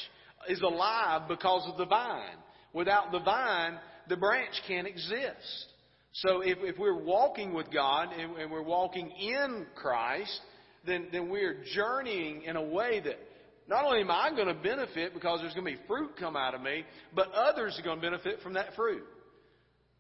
[0.50, 2.38] is alive because of the vine.
[2.74, 3.78] Without the vine,
[4.10, 5.68] the branch can't exist.
[6.14, 10.40] So if, if we're walking with God and, and we're walking in Christ,
[10.86, 13.20] then, then we're journeying in a way that
[13.68, 16.54] not only am I going to benefit because there's going to be fruit come out
[16.54, 16.84] of me,
[17.16, 19.04] but others are going to benefit from that fruit.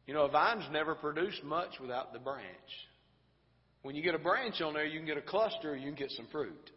[0.05, 2.45] You know, a vine's never produced much without the branch.
[3.83, 6.11] When you get a branch on there, you can get a cluster, you can get
[6.11, 6.71] some fruit.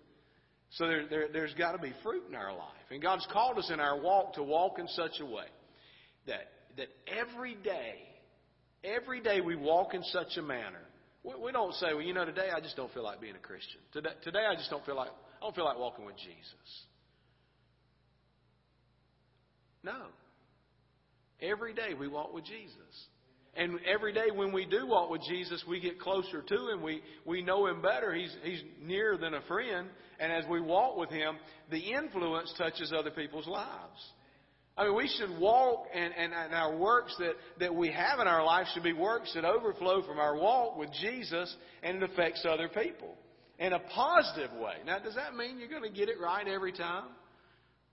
[0.71, 2.69] So there, there, there's got to be fruit in our life.
[2.91, 5.47] And God's called us in our walk to walk in such a way
[6.27, 7.95] that, that every day,
[8.85, 10.83] every day we walk in such a manner.
[11.23, 13.41] We, we don't say, well, you know, today I just don't feel like being a
[13.41, 13.81] Christian.
[13.93, 16.85] Today, today I just don't feel like, I don't feel like walking with Jesus.
[19.85, 20.07] No.
[21.41, 23.07] Every day we walk with Jesus.
[23.57, 26.83] And every day when we do walk with Jesus, we get closer to Him.
[26.83, 28.15] We, we know Him better.
[28.15, 29.89] He's, he's nearer than a friend.
[30.21, 31.37] And as we walk with Him,
[31.71, 34.01] the influence touches other people's lives.
[34.79, 38.27] I mean, we should walk, and, and, and our works that, that we have in
[38.27, 42.45] our life should be works that overflow from our walk with Jesus, and it affects
[42.47, 43.17] other people
[43.59, 44.75] in a positive way.
[44.85, 47.05] Now, does that mean you're going to get it right every time?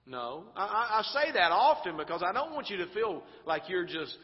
[0.05, 0.43] No.
[0.55, 4.17] I, I say that often because I don't want you to feel like you're just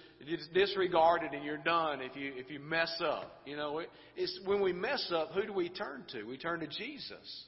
[0.53, 3.39] disregarded and you're done if you if you mess up.
[3.45, 3.81] You know,
[4.17, 6.23] it's when we mess up, who do we turn to?
[6.23, 7.45] We turn to Jesus,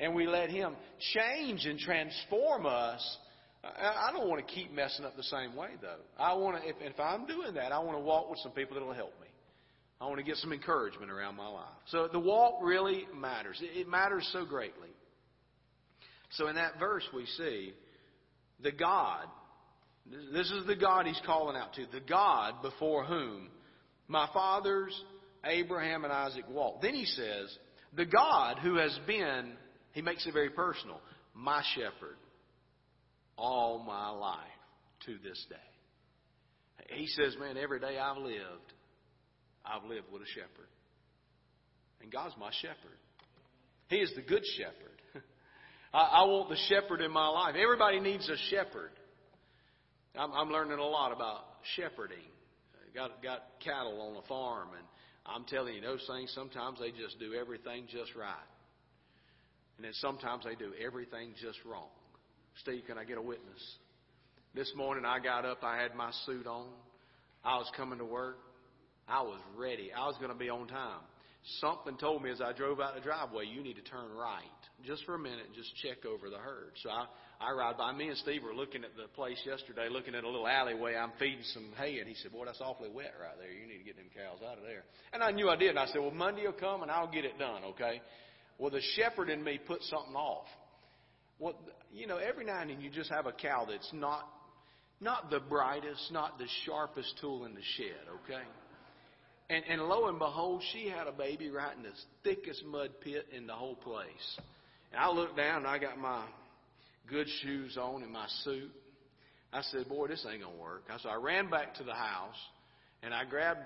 [0.00, 0.74] and we let Him
[1.14, 3.18] change and transform us
[3.62, 5.98] I don't want to keep messing up the same way, though.
[6.18, 8.76] I want to, if, if I'm doing that, I want to walk with some people
[8.76, 9.26] that will help me.
[10.00, 11.68] I want to get some encouragement around my life.
[11.88, 13.58] So the walk really matters.
[13.60, 14.88] It matters so greatly.
[16.30, 17.72] So in that verse, we see
[18.62, 19.26] the God.
[20.32, 21.86] This is the God he's calling out to.
[21.92, 23.48] The God before whom
[24.08, 24.98] my fathers,
[25.44, 26.82] Abraham and Isaac, walked.
[26.82, 27.56] Then he says,
[27.96, 29.52] the God who has been,
[29.92, 31.00] he makes it very personal,
[31.34, 32.16] my shepherd
[33.36, 34.38] all my life
[35.06, 35.56] to this day.
[36.96, 38.72] He says, man, every day I've lived,
[39.64, 40.68] I've lived with a shepherd.
[42.02, 42.98] And God's my shepherd.
[43.88, 44.99] He is the good shepherd.
[45.92, 47.54] I, I want the shepherd in my life.
[47.60, 48.90] Everybody needs a shepherd.
[50.16, 51.40] I'm, I'm learning a lot about
[51.76, 52.18] shepherding.
[52.94, 54.84] Got got cattle on a farm, and
[55.24, 58.34] I'm telling you, those things sometimes they just do everything just right,
[59.76, 61.86] and then sometimes they do everything just wrong.
[62.62, 63.62] Steve, can I get a witness?
[64.56, 66.66] This morning I got up, I had my suit on,
[67.44, 68.38] I was coming to work,
[69.06, 71.02] I was ready, I was going to be on time.
[71.60, 74.44] Something told me as I drove out the driveway, you need to turn right
[74.84, 76.72] just for a minute and just check over the herd.
[76.82, 77.06] So I,
[77.40, 77.92] I ride by.
[77.92, 80.96] Me and Steve were looking at the place yesterday, looking at a little alleyway.
[80.96, 83.50] I'm feeding some hay, and he said, Boy, that's awfully wet right there.
[83.50, 84.84] You need to get them cows out of there.
[85.14, 85.70] And I knew I did.
[85.70, 88.02] And I said, Well, Monday will come, and I'll get it done, okay?
[88.58, 90.46] Well, the shepherd in me put something off.
[91.38, 91.54] Well,
[91.90, 94.28] you know, every now and then you just have a cow that's not
[95.00, 98.42] not the brightest, not the sharpest tool in the shed, okay?
[99.50, 101.90] And, and lo and behold, she had a baby right in the
[102.22, 104.38] thickest mud pit in the whole place.
[104.92, 106.24] And I looked down and I got my
[107.08, 108.70] good shoes on and my suit.
[109.52, 110.84] I said, boy, this ain't going to work.
[111.02, 112.36] So I ran back to the house
[113.02, 113.58] and I grabbed,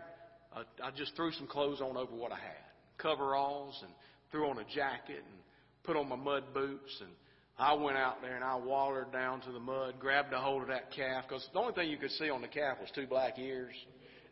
[0.56, 2.64] a, I just threw some clothes on over what I had.
[2.96, 3.92] Coveralls and
[4.32, 5.38] threw on a jacket and
[5.84, 7.10] put on my mud boots and
[7.58, 10.68] I went out there and I wallered down to the mud, grabbed a hold of
[10.68, 13.38] that calf because the only thing you could see on the calf was two black
[13.38, 13.74] ears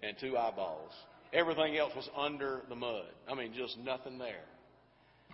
[0.03, 0.93] and two eyeballs.
[1.33, 3.07] Everything else was under the mud.
[3.28, 4.45] I mean, just nothing there.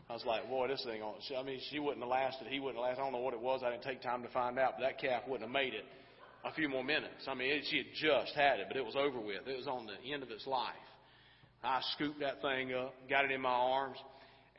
[0.09, 1.03] I was like, boy, this thing.
[1.03, 2.47] I mean, she wouldn't have lasted.
[2.49, 3.03] He wouldn't have lasted.
[3.03, 3.63] I don't know what it was.
[3.65, 4.75] I didn't take time to find out.
[4.79, 5.85] But that calf wouldn't have made it
[6.45, 7.27] a few more minutes.
[7.27, 9.47] I mean, it, she had just had it, but it was over with.
[9.47, 10.73] It was on the end of its life.
[11.63, 13.99] I scooped that thing up, got it in my arms,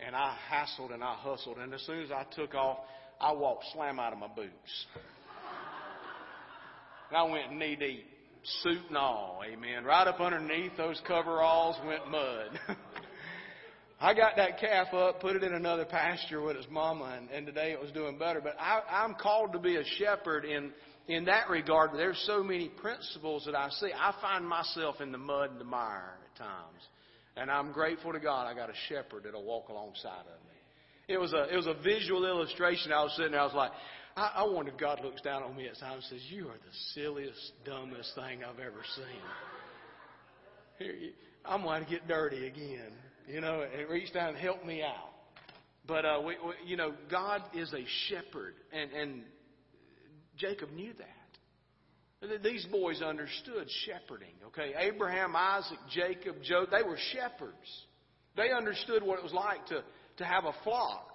[0.06, 1.58] and I hassled and I hustled.
[1.58, 2.80] And as soon as I took off,
[3.20, 4.86] I walked slam out of my boots.
[7.10, 8.06] And I went knee deep
[8.64, 9.84] suit and all, amen.
[9.84, 12.60] Right up underneath those coveralls went mud.
[14.02, 17.46] I got that calf up, put it in another pasture with its mama, and, and
[17.46, 18.40] today it was doing better.
[18.40, 20.72] But I, I'm called to be a shepherd in
[21.10, 21.92] in that regard.
[21.94, 23.92] There's so many principles that I see.
[23.94, 26.82] I find myself in the mud and the mire at times,
[27.36, 28.48] and I'm grateful to God.
[28.48, 31.14] I got a shepherd that'll walk alongside of me.
[31.14, 32.94] It was a it was a visual illustration.
[32.94, 33.42] I was sitting there.
[33.42, 33.72] I was like,
[34.20, 36.54] I, I wonder if God looks down on me at times and says, You are
[36.54, 39.06] the silliest, dumbest thing I've ever seen.
[40.78, 40.96] Here,
[41.46, 42.92] I'm going to get dirty again,
[43.28, 45.12] you know, and reach down and help me out.
[45.88, 49.22] But, uh, we, we, you know, God is a shepherd, and, and
[50.38, 52.44] Jacob knew that.
[52.44, 54.74] These boys understood shepherding, okay?
[54.78, 57.56] Abraham, Isaac, Jacob, Job, they were shepherds.
[58.36, 59.84] They understood what it was like to,
[60.18, 61.09] to have a flock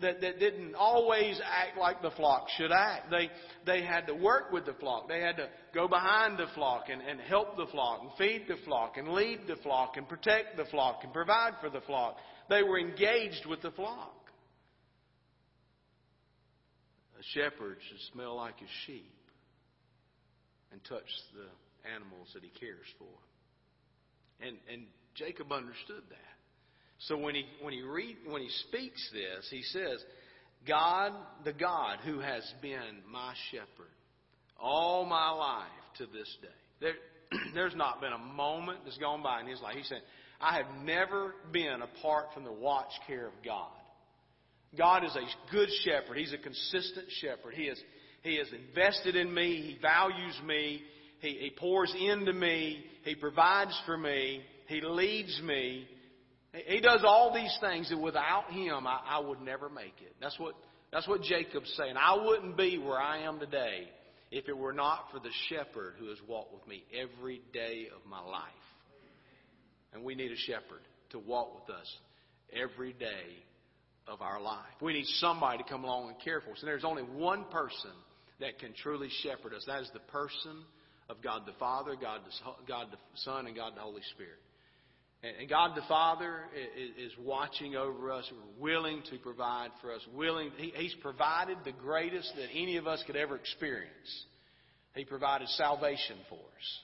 [0.00, 3.10] that, that didn't always act like the flock should act.
[3.10, 3.30] They,
[3.64, 5.08] they had to work with the flock.
[5.08, 8.62] They had to go behind the flock and, and help the flock and feed the
[8.64, 12.16] flock and lead the flock and protect the flock and provide for the flock.
[12.50, 14.12] They were engaged with the flock.
[17.18, 19.14] A shepherd should smell like his sheep
[20.72, 24.46] and touch the animals that he cares for.
[24.46, 24.82] And, and
[25.14, 26.35] Jacob understood that.
[27.00, 30.02] So when he when he read when he speaks this, he says,
[30.66, 31.12] God,
[31.44, 33.92] the God who has been my shepherd
[34.58, 35.66] all my life
[35.98, 36.48] to this day.
[36.80, 36.94] There,
[37.54, 39.76] there's not been a moment that's gone by in his life.
[39.76, 40.00] He said,
[40.40, 43.70] I have never been apart from the watch care of God.
[44.76, 46.18] God is a good shepherd.
[46.18, 47.54] He's a consistent shepherd.
[47.54, 47.80] He is
[48.22, 49.62] he has invested in me.
[49.62, 50.82] He values me.
[51.20, 52.84] He, he pours into me.
[53.04, 54.42] He provides for me.
[54.66, 55.86] He leads me.
[56.66, 60.14] He does all these things that without him I, I would never make it.
[60.20, 60.54] That's what
[60.92, 61.96] that's what Jacob's saying.
[61.96, 63.88] I wouldn't be where I am today
[64.30, 68.08] if it were not for the shepherd who has walked with me every day of
[68.08, 68.42] my life.
[69.92, 70.80] And we need a shepherd
[71.10, 71.96] to walk with us
[72.52, 73.42] every day
[74.06, 74.64] of our life.
[74.80, 76.58] We need somebody to come along and care for us.
[76.60, 77.90] And there's only one person
[78.40, 79.64] that can truly shepherd us.
[79.66, 80.64] That is the person
[81.08, 84.38] of God the Father, God the, God the Son, and God the Holy Spirit.
[85.40, 86.44] And God the Father
[86.98, 90.50] is watching over us, willing to provide for us, willing.
[90.56, 94.24] He's provided the greatest that any of us could ever experience.
[94.94, 96.80] He provided salvation for us.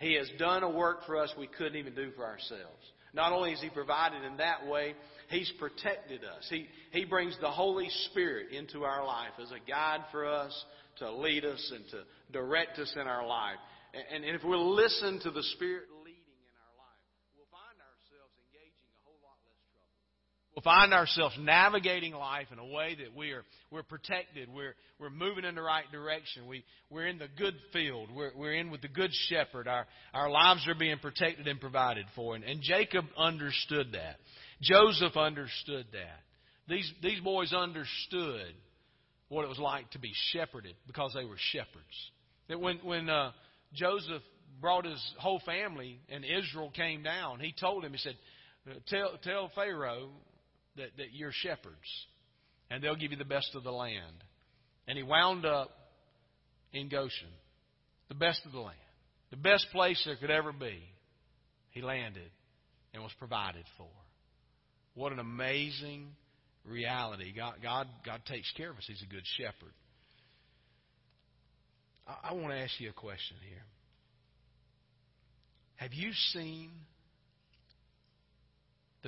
[0.00, 2.84] He has done a work for us we couldn't even do for ourselves.
[3.14, 4.94] Not only has He provided in that way,
[5.28, 6.46] He's protected us.
[6.48, 10.52] He, he brings the Holy Spirit into our life as a guide for us
[10.98, 13.58] to lead us and to direct us in our life.
[14.12, 15.84] And, and if we'll listen to the Spirit
[20.58, 24.48] We'll find ourselves navigating life in a way that we are we're protected.
[24.52, 26.48] We're we're moving in the right direction.
[26.48, 28.08] We we're in the good field.
[28.12, 29.68] We're we're in with the good shepherd.
[29.68, 32.34] Our our lives are being protected and provided for.
[32.34, 34.16] And, and Jacob understood that.
[34.60, 36.22] Joseph understood that.
[36.68, 38.52] These these boys understood
[39.28, 42.10] what it was like to be shepherded because they were shepherds.
[42.48, 43.30] That when when uh,
[43.74, 44.22] Joseph
[44.60, 48.16] brought his whole family and Israel came down, he told him, he said,
[48.88, 50.10] Tell, tell Pharaoh
[50.78, 51.76] that, that you're shepherds,
[52.70, 54.24] and they'll give you the best of the land.
[54.86, 55.70] And he wound up
[56.72, 57.28] in Goshen,
[58.08, 58.76] the best of the land,
[59.30, 60.80] the best place there could ever be.
[61.70, 62.30] He landed
[62.94, 63.86] and was provided for.
[64.94, 66.08] What an amazing
[66.64, 67.32] reality.
[67.34, 68.84] God, God, God takes care of us.
[68.86, 69.72] He's a good shepherd.
[72.06, 73.62] I, I want to ask you a question here.
[75.76, 76.70] Have you seen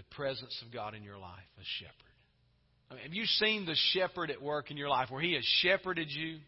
[0.00, 1.94] the presence of God in your life, a shepherd.
[2.90, 5.44] I mean, have you seen the shepherd at work in your life where he has
[5.60, 6.38] shepherded you?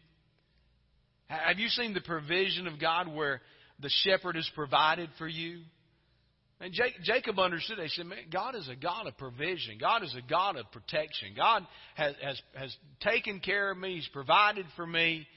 [1.27, 3.41] Have you seen the provision of God where
[3.79, 5.59] the shepherd has provided for you?
[6.59, 6.73] And
[7.03, 7.77] Jacob understood.
[7.79, 9.77] He said, "Man, God is a God of provision.
[9.79, 11.33] God is a God of protection.
[11.35, 13.95] God has has, has taken care of me.
[13.95, 15.27] He's provided for me,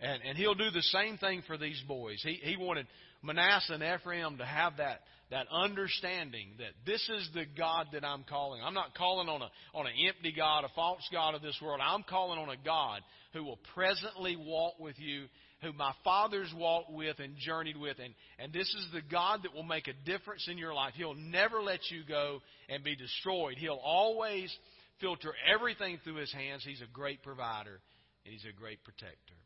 [0.00, 2.20] and and He'll do the same thing for these boys.
[2.22, 2.86] He He wanted
[3.22, 5.00] Manasseh and Ephraim to have that
[5.32, 8.60] that understanding that this is the God that I'm calling.
[8.62, 11.80] I'm not calling on a on an empty God, a false God of this world.
[11.82, 13.00] I'm calling on a God
[13.32, 15.24] who will presently walk with you,
[15.62, 19.54] who my fathers walked with and journeyed with, and, and this is the God that
[19.54, 20.92] will make a difference in your life.
[20.96, 23.56] He'll never let you go and be destroyed.
[23.56, 24.54] He'll always
[25.00, 26.62] filter everything through his hands.
[26.62, 27.80] He's a great provider
[28.26, 29.41] and he's a great protector.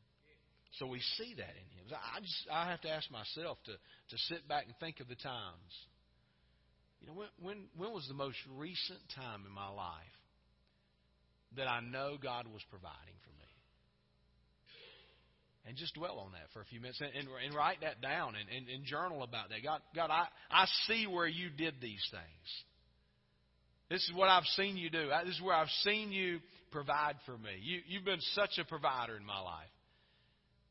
[0.78, 1.86] So we see that in him.
[1.90, 5.14] I just I have to ask myself to to sit back and think of the
[5.14, 5.72] times.
[7.00, 10.16] You know, when when when was the most recent time in my life
[11.56, 13.46] that I know God was providing for me?
[15.66, 18.34] And just dwell on that for a few minutes and, and, and write that down
[18.36, 19.64] and, and, and journal about that.
[19.64, 22.48] God, God, I, I see where you did these things.
[23.90, 25.10] This is what I've seen you do.
[25.24, 26.38] This is where I've seen you
[26.70, 27.50] provide for me.
[27.62, 29.66] You, you've been such a provider in my life.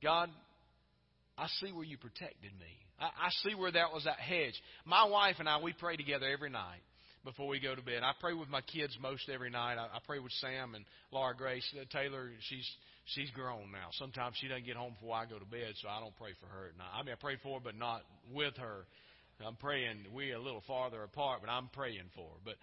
[0.01, 0.29] God,
[1.37, 2.71] I see where you protected me.
[2.99, 4.53] I, I see where that was that hedge.
[4.85, 6.81] My wife and I, we pray together every night
[7.23, 8.03] before we go to bed.
[8.03, 9.75] I pray with my kids most every night.
[9.75, 11.65] I, I pray with Sam and Laura Grace.
[11.75, 12.69] Uh, Taylor, she's
[13.05, 13.89] she's grown now.
[13.93, 16.47] Sometimes she doesn't get home before I go to bed, so I don't pray for
[16.47, 16.93] her night.
[16.93, 18.01] I mean, I pray for her, but not
[18.33, 18.85] with her.
[19.45, 20.05] I'm praying.
[20.13, 22.39] We're a little farther apart, but I'm praying for her.
[22.45, 22.55] But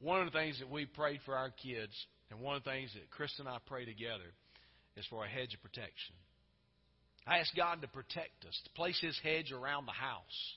[0.00, 1.92] one of the things that we prayed for our kids,
[2.30, 4.28] and one of the things that Chris and I pray together,
[4.96, 6.14] is for a hedge of protection.
[7.26, 10.54] I ask God to protect us, to place His hedge around the house,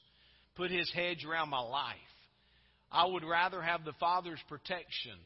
[0.56, 1.96] put His hedge around my life.
[2.92, 5.18] I would rather have the Father's protection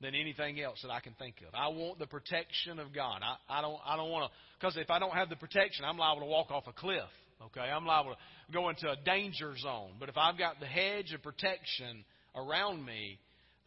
[0.00, 1.54] than anything else that I can think of.
[1.54, 3.20] I want the protection of God.
[3.22, 3.78] I, I don't.
[3.84, 4.36] I don't want to.
[4.58, 7.02] Because if I don't have the protection, I'm liable to walk off a cliff.
[7.42, 9.92] Okay, I'm liable to go into a danger zone.
[9.98, 13.18] But if I've got the hedge of protection around me,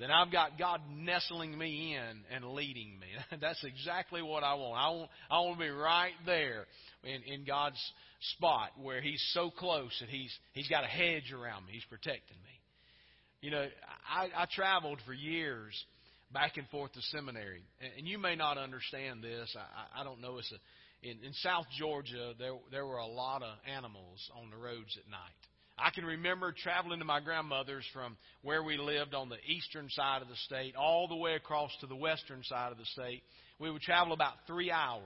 [0.03, 3.07] then I've got God nestling me in and leading me.
[3.41, 4.77] That's exactly what I want.
[4.77, 6.65] I want I want to be right there
[7.05, 7.79] in, in God's
[8.35, 11.71] spot where He's so close that He's He's got a hedge around me.
[11.71, 12.59] He's protecting me.
[13.39, 13.65] You know,
[14.09, 15.73] I, I traveled for years
[16.33, 17.61] back and forth to seminary,
[17.97, 19.55] and you may not understand this.
[19.57, 20.37] I, I don't know.
[20.37, 24.57] It's a, in, in South Georgia, there there were a lot of animals on the
[24.57, 25.52] roads at night.
[25.77, 30.21] I can remember traveling to my grandmother's from where we lived on the eastern side
[30.21, 33.23] of the state all the way across to the western side of the state.
[33.59, 35.01] We would travel about three hours.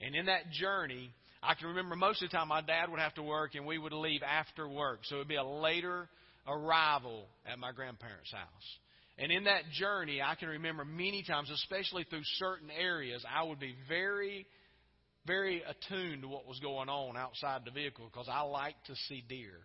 [0.00, 1.10] And in that journey,
[1.42, 3.78] I can remember most of the time my dad would have to work and we
[3.78, 5.00] would leave after work.
[5.04, 6.08] So it would be a later
[6.46, 8.78] arrival at my grandparents' house.
[9.18, 13.60] And in that journey, I can remember many times, especially through certain areas, I would
[13.60, 14.46] be very
[15.26, 19.24] very attuned to what was going on outside the vehicle because I like to see
[19.28, 19.60] deer.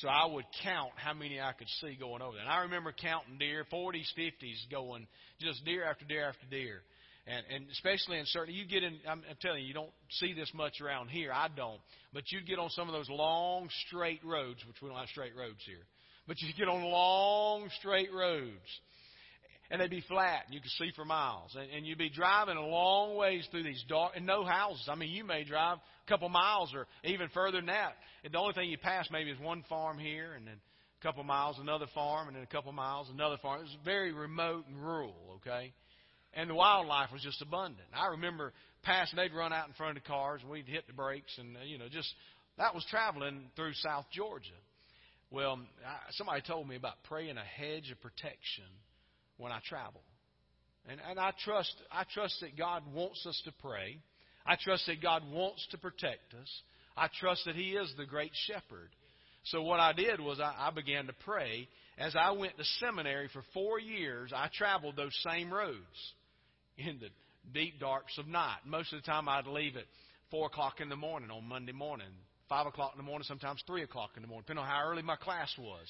[0.00, 2.42] So I would count how many I could see going over there.
[2.42, 5.06] And I remember counting deer, 40s, 50s, going
[5.40, 6.82] just deer after deer after deer.
[7.26, 10.32] And, and especially in certain, you get in, I'm, I'm telling you, you don't see
[10.32, 11.32] this much around here.
[11.32, 11.80] I don't.
[12.12, 15.34] But you'd get on some of those long, straight roads, which we don't have straight
[15.36, 15.84] roads here.
[16.28, 18.80] But you get on long, straight roads.
[19.70, 21.56] And they'd be flat, and you could see for miles.
[21.58, 24.88] And, and you'd be driving a long ways through these dark, and no houses.
[24.88, 27.94] I mean, you may drive a couple miles or even further than that.
[28.22, 31.24] And the only thing you pass maybe is one farm here, and then a couple
[31.24, 33.60] miles another farm, and then a couple miles another farm.
[33.60, 35.72] It was very remote and rural, okay?
[36.34, 37.88] And the wildlife was just abundant.
[37.92, 38.52] I remember
[38.82, 41.56] passing, they'd run out in front of the cars, and we'd hit the brakes, and,
[41.56, 42.12] uh, you know, just
[42.56, 44.48] that was traveling through South Georgia.
[45.30, 45.58] Well,
[46.10, 48.64] somebody told me about praying a hedge of protection
[49.38, 50.02] when I travel.
[50.88, 53.98] And, and I trust I trust that God wants us to pray.
[54.46, 56.62] I trust that God wants to protect us.
[56.96, 58.90] I trust that He is the great shepherd.
[59.44, 61.68] So what I did was I, I began to pray.
[61.98, 65.78] As I went to seminary for four years, I traveled those same roads
[66.76, 67.08] in the
[67.52, 68.58] deep darks of night.
[68.64, 69.84] Most of the time I'd leave at
[70.30, 72.08] four o'clock in the morning on Monday morning,
[72.48, 75.02] five o'clock in the morning, sometimes three o'clock in the morning, depending on how early
[75.02, 75.86] my class was.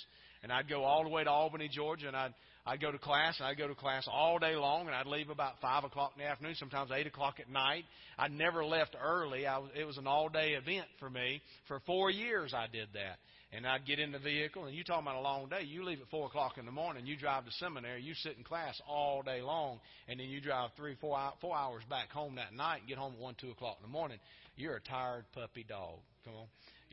[0.47, 2.33] And I'd go all the way to Albany, Georgia, and I'd
[2.65, 5.29] I'd go to class, and I'd go to class all day long, and I'd leave
[5.29, 7.85] about 5 o'clock in the afternoon, sometimes 8 o'clock at night.
[8.17, 9.45] I never left early.
[9.45, 11.43] I it was an all-day event for me.
[11.67, 13.19] For four years, I did that.
[13.53, 15.63] And I'd get in the vehicle, and you talking about a long day.
[15.63, 18.45] You leave at 4 o'clock in the morning, you drive to seminary, you sit in
[18.45, 22.55] class all day long, and then you drive three, four, four hours back home that
[22.55, 24.19] night and get home at 1, 2 o'clock in the morning.
[24.55, 25.99] You're a tired puppy dog.
[26.25, 26.47] Come on.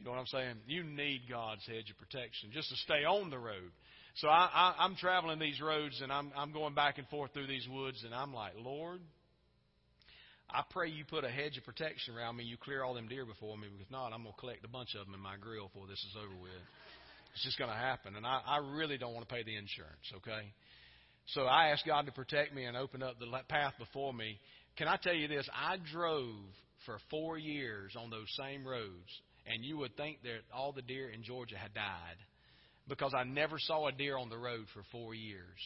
[0.03, 0.55] You know what I'm saying?
[0.67, 3.71] You need God's hedge of protection just to stay on the road.
[4.15, 7.47] So I, I, I'm traveling these roads and I'm, I'm going back and forth through
[7.47, 8.99] these woods, and I'm like, Lord,
[10.49, 12.43] I pray you put a hedge of protection around me.
[12.43, 14.93] You clear all them deer before me, because not, I'm going to collect a bunch
[14.99, 16.51] of them in my grill before this is over with.
[17.33, 20.05] It's just going to happen, and I, I really don't want to pay the insurance.
[20.17, 20.51] Okay,
[21.27, 24.37] so I asked God to protect me and open up the path before me.
[24.75, 25.47] Can I tell you this?
[25.55, 26.35] I drove
[26.85, 29.09] for four years on those same roads,
[29.45, 32.17] and you would think that all the deer in Georgia had died
[32.87, 35.59] because I never saw a deer on the road for four years.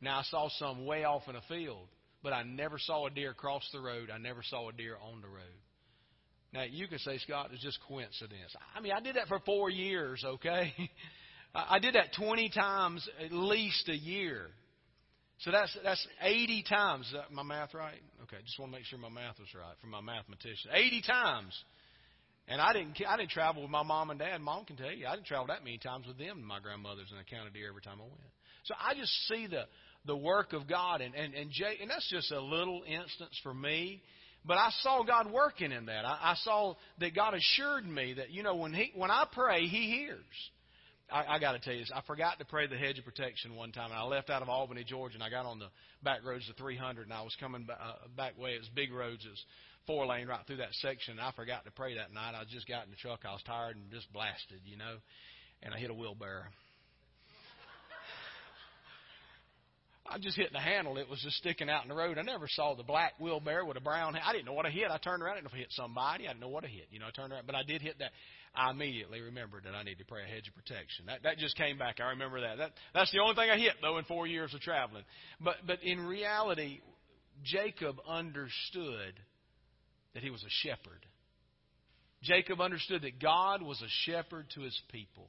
[0.00, 1.88] Now, I saw some way off in a field,
[2.22, 4.10] but I never saw a deer cross the road.
[4.12, 5.42] I never saw a deer on the road.
[6.52, 8.54] Now, you can say, Scott, it's just coincidence.
[8.74, 10.72] I mean, I did that for four years, okay?
[11.54, 14.46] I did that 20 times at least a year.
[15.40, 17.06] So that's that's 80 times.
[17.06, 18.00] Is that my math right?
[18.24, 20.70] Okay, just want to make sure my math was right from my mathematician.
[20.72, 21.64] 80 times
[22.48, 24.40] and I didn't I didn't travel with my mom and dad.
[24.40, 27.18] Mom can tell you I didn't travel that many times with them my grandmothers and
[27.20, 28.32] I counted deer every time I went.
[28.64, 29.64] So I just see the
[30.06, 33.54] the work of God and and and Jay and that's just a little instance for
[33.54, 34.02] me.
[34.44, 36.04] But I saw God working in that.
[36.04, 39.66] I, I saw that God assured me that you know when he when I pray
[39.66, 40.24] He hears.
[41.10, 41.90] I, I got to tell you this.
[41.94, 44.50] I forgot to pray the hedge of protection one time, and I left out of
[44.50, 45.68] Albany, Georgia, and I got on the
[46.02, 48.50] back roads to 300, and I was coming back, uh, back way.
[48.50, 49.24] It was big roads.
[49.24, 49.44] It was
[49.88, 51.18] four lane right through that section.
[51.18, 52.34] And I forgot to pray that night.
[52.36, 53.20] I just got in the truck.
[53.26, 54.96] I was tired and just blasted, you know,
[55.62, 56.44] and I hit a wheelbarrow.
[60.10, 60.96] I just hit the handle.
[60.96, 62.16] It was just sticking out in the road.
[62.16, 64.16] I never saw the black wheelbarrow with a brown.
[64.16, 64.90] I didn't know what I hit.
[64.90, 65.32] I turned around.
[65.32, 66.24] I didn't know if I hit somebody.
[66.24, 66.86] I didn't know what I hit.
[66.90, 68.12] You know, I turned around, but I did hit that.
[68.54, 71.06] I immediately remembered that I needed to pray a hedge of protection.
[71.06, 72.00] That that just came back.
[72.00, 72.56] I remember that.
[72.56, 75.04] That that's the only thing I hit though in four years of traveling.
[75.40, 76.80] But but in reality,
[77.44, 79.12] Jacob understood
[80.14, 81.04] that he was a shepherd.
[82.22, 85.28] Jacob understood that God was a shepherd to his people.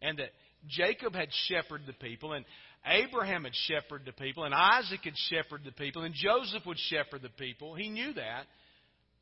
[0.00, 0.30] And that
[0.68, 2.44] Jacob had shepherded the people, and
[2.86, 7.22] Abraham had shepherded the people, and Isaac had shepherded the people, and Joseph would shepherd
[7.22, 7.74] the people.
[7.74, 8.44] He knew that.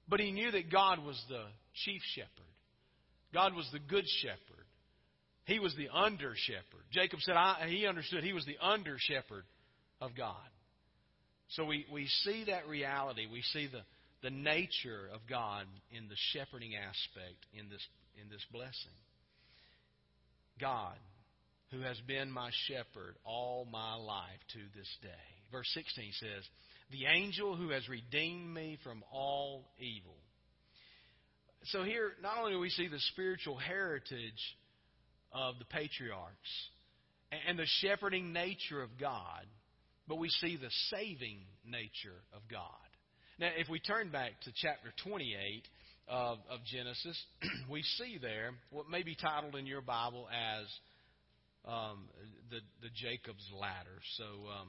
[0.09, 1.45] But he knew that God was the
[1.85, 2.31] chief shepherd.
[3.35, 4.65] God was the good shepherd.
[5.45, 6.85] He was the under shepherd.
[6.93, 7.37] Jacob said
[7.69, 9.45] he understood he was the under shepherd
[10.01, 10.35] of God.
[11.51, 13.27] So we, we see that reality.
[13.31, 13.81] We see the,
[14.27, 15.67] the nature of God
[15.97, 17.87] in the shepherding aspect in this,
[18.21, 18.99] in this blessing.
[20.61, 20.97] God,
[21.71, 25.09] who has been my shepherd all my life to this day.
[25.53, 26.43] Verse 16 says,
[26.91, 30.17] The angel who has redeemed me from all evil.
[31.67, 34.43] So here, not only do we see the spiritual heritage
[35.31, 36.51] of the patriarchs
[37.47, 39.47] and the shepherding nature of God,
[40.09, 42.86] but we see the saving nature of God.
[43.39, 45.63] Now, if we turn back to chapter 28
[46.09, 47.23] of, of Genesis,
[47.71, 50.65] we see there what may be titled in your Bible as
[51.67, 52.09] um,
[52.49, 54.01] the, the Jacob's ladder.
[54.17, 54.69] So, um,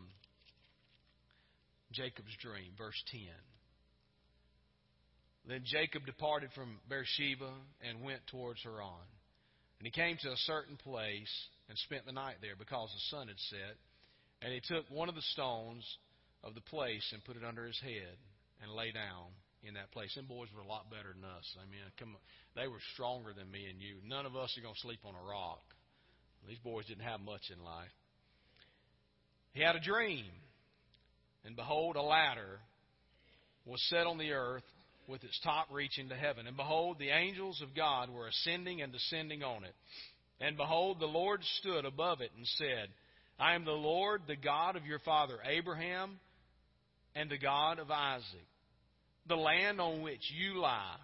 [1.94, 3.22] Jacob's dream, verse 10.
[5.48, 7.50] Then Jacob departed from Beersheba
[7.88, 9.08] and went towards Haran.
[9.80, 11.32] And he came to a certain place
[11.70, 13.78] and spent the night there because the sun had set.
[14.42, 15.86] And he took one of the stones
[16.44, 18.18] of the place and put it under his head
[18.62, 19.32] and lay down
[19.64, 20.14] in that place.
[20.16, 21.46] Them boys were a lot better than us.
[21.58, 22.22] I mean, come on.
[22.56, 23.98] they were stronger than me and you.
[24.08, 25.64] None of us are going to sleep on a rock.
[26.48, 27.92] These boys didn't have much in life.
[29.54, 30.26] He had a dream,
[31.44, 32.60] and behold, a ladder
[33.66, 34.64] was set on the earth
[35.08, 36.48] with its top reaching to heaven.
[36.48, 39.74] And behold, the angels of God were ascending and descending on it.
[40.40, 42.90] And behold, the Lord stood above it and said,
[43.40, 46.20] I am the Lord, the God of your father Abraham,
[47.18, 48.48] and the God of Isaac.
[49.28, 50.96] The land on which you lie,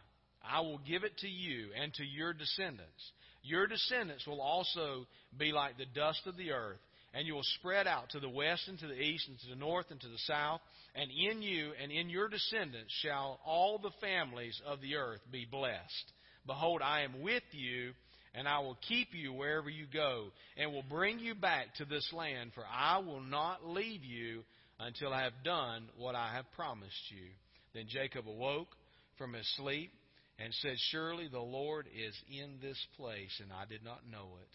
[0.43, 3.11] I will give it to you and to your descendants.
[3.41, 5.05] Your descendants will also
[5.38, 6.78] be like the dust of the earth,
[7.14, 9.55] and you will spread out to the west and to the east and to the
[9.55, 10.61] north and to the south.
[10.95, 15.45] And in you and in your descendants shall all the families of the earth be
[15.49, 16.11] blessed.
[16.45, 17.91] Behold, I am with you,
[18.36, 22.07] and I will keep you wherever you go, and will bring you back to this
[22.14, 24.43] land, for I will not leave you
[24.80, 27.28] until I have done what I have promised you.
[27.74, 28.76] Then Jacob awoke
[29.17, 29.91] from his sleep
[30.39, 34.49] and said, Surely the Lord is in this place, and I did not know it.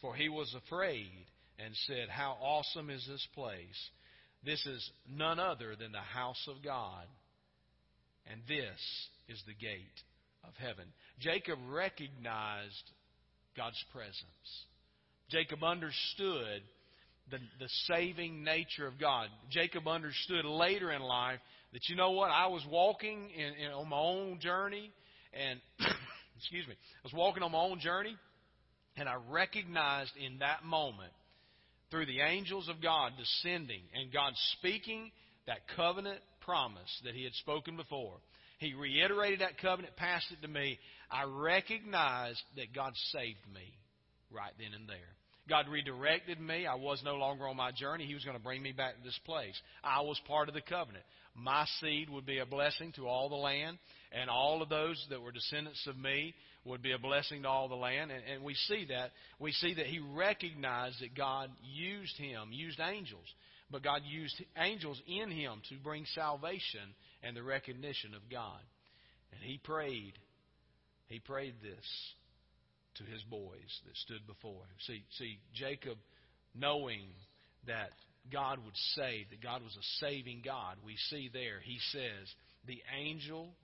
[0.00, 1.26] For he was afraid
[1.58, 3.90] and said, How awesome is this place!
[4.44, 7.06] This is none other than the house of God,
[8.30, 8.78] and this
[9.28, 10.02] is the gate
[10.46, 10.84] of heaven.
[11.18, 12.90] Jacob recognized
[13.56, 14.66] God's presence.
[15.30, 16.62] Jacob understood
[17.30, 19.28] the, the saving nature of God.
[19.50, 21.40] Jacob understood later in life
[21.72, 24.90] that, you know what, I was walking in, in, on my own journey,
[25.32, 25.60] and,
[26.36, 28.16] excuse me, I was walking on my own journey,
[28.96, 31.12] and I recognized in that moment
[31.90, 35.10] through the angels of God descending and God speaking
[35.46, 38.16] that covenant promise that He had spoken before.
[38.58, 40.78] He reiterated that covenant, passed it to me.
[41.10, 43.74] I recognized that God saved me
[44.30, 44.96] right then and there.
[45.48, 46.66] God redirected me.
[46.66, 48.06] I was no longer on my journey.
[48.06, 49.60] He was going to bring me back to this place.
[49.82, 51.04] I was part of the covenant.
[51.34, 53.78] My seed would be a blessing to all the land,
[54.12, 56.34] and all of those that were descendants of me
[56.64, 58.10] would be a blessing to all the land.
[58.10, 59.10] And, and we see that.
[59.38, 63.26] We see that he recognized that God used him, used angels.
[63.70, 68.60] But God used angels in him to bring salvation and the recognition of God.
[69.32, 70.12] And he prayed.
[71.08, 71.84] He prayed this
[72.96, 74.76] to his boys that stood before him.
[74.86, 75.98] See, see, Jacob,
[76.54, 77.04] knowing
[77.66, 77.90] that
[78.32, 82.32] God would save, that God was a saving God, we see there, he says,
[82.66, 83.54] the angel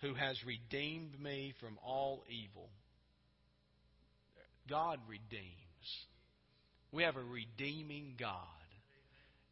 [0.00, 2.68] who has redeemed me from all evil.
[4.68, 5.58] God redeems.
[6.92, 8.38] We have a redeeming God.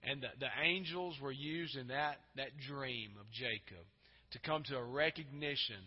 [0.05, 3.85] And the, the angels were used in that, that dream of Jacob
[4.33, 5.83] to come to a recognition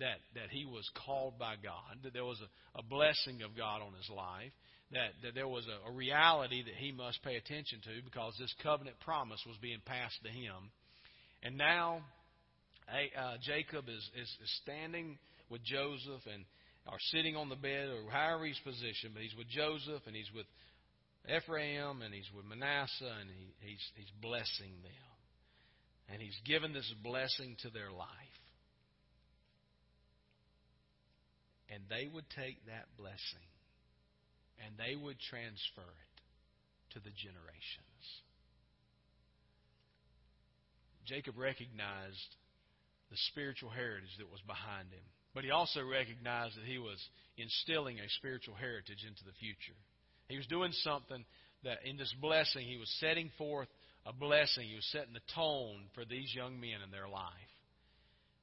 [0.00, 3.82] that, that he was called by God, that there was a, a blessing of God
[3.82, 4.52] on his life,
[4.92, 8.54] that, that there was a, a reality that he must pay attention to because this
[8.62, 10.70] covenant promise was being passed to him.
[11.42, 12.00] And now
[12.90, 16.44] uh, Jacob is, is, is standing with Joseph and
[16.86, 20.30] are sitting on the bed or however he's positioned, but he's with Joseph and he's
[20.34, 20.46] with
[21.28, 25.10] Ephraim and he's with Manasseh and he, he's, he's blessing them.
[26.12, 28.29] And he's given this blessing to their life.
[31.70, 33.46] And they would take that blessing
[34.58, 36.16] and they would transfer it
[36.94, 38.04] to the generations.
[41.06, 42.36] Jacob recognized
[43.10, 45.06] the spiritual heritage that was behind him.
[45.34, 46.98] But he also recognized that he was
[47.36, 49.78] instilling a spiritual heritage into the future.
[50.28, 51.24] He was doing something
[51.64, 53.68] that in this blessing, he was setting forth
[54.06, 54.68] a blessing.
[54.68, 57.49] He was setting the tone for these young men in their life.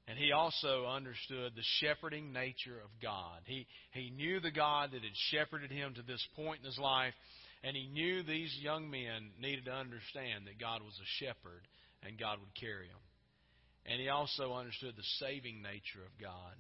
[0.08, 3.42] And he also understood the shepherding nature of God.
[3.46, 7.14] He, he knew the God that had shepherded him to this point in his life,
[7.64, 11.68] and he knew these young men needed to understand that God was a shepherd
[12.04, 13.04] and God would carry them.
[13.86, 16.56] And he also understood the saving nature of God.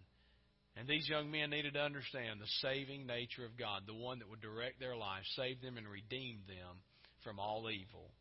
[0.76, 4.30] And these young men needed to understand the saving nature of God, the one that
[4.30, 6.78] would direct their life, save them, and redeem them
[7.24, 8.12] from all evil.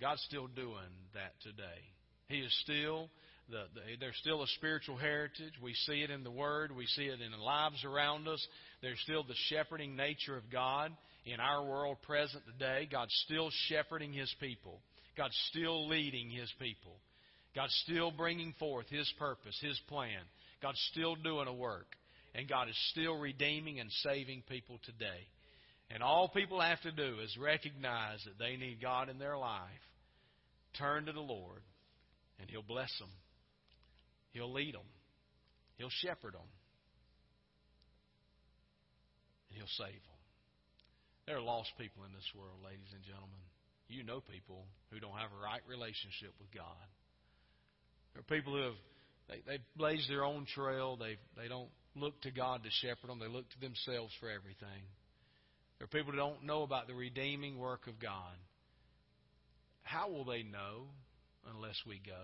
[0.00, 1.80] God's still doing that today.
[2.28, 3.10] He is still
[3.48, 5.52] the, the, there's still a spiritual heritage.
[5.62, 6.74] We see it in the Word.
[6.74, 8.44] We see it in the lives around us.
[8.82, 10.92] There's still the shepherding nature of God
[11.24, 12.88] in our world present today.
[12.90, 14.80] God's still shepherding His people.
[15.16, 16.96] God's still leading His people.
[17.54, 20.20] God's still bringing forth His purpose, His plan.
[20.60, 21.86] God's still doing a work.
[22.34, 25.26] And God is still redeeming and saving people today.
[25.90, 29.62] And all people have to do is recognize that they need God in their life,
[30.78, 31.62] turn to the Lord,
[32.40, 33.08] and He'll bless them.
[34.36, 34.84] He'll lead them.
[35.78, 36.50] He'll shepherd them.
[39.48, 40.20] And He'll save them.
[41.24, 43.40] There are lost people in this world, ladies and gentlemen.
[43.88, 46.84] You know people who don't have a right relationship with God.
[48.12, 48.80] There are people who have
[49.28, 50.96] they, they blaze their own trail.
[50.96, 53.18] They they don't look to God to shepherd them.
[53.18, 54.84] They look to themselves for everything.
[55.78, 58.36] There are people who don't know about the redeeming work of God.
[59.82, 60.92] How will they know
[61.54, 62.20] unless we go?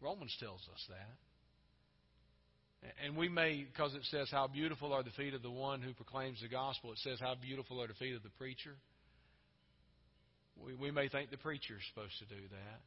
[0.00, 1.31] Romans tells us that.
[3.04, 5.92] And we may, because it says, How beautiful are the feet of the one who
[5.94, 8.74] proclaims the gospel, it says, How beautiful are the feet of the preacher.
[10.56, 12.80] We, we may think the preacher is supposed to do that.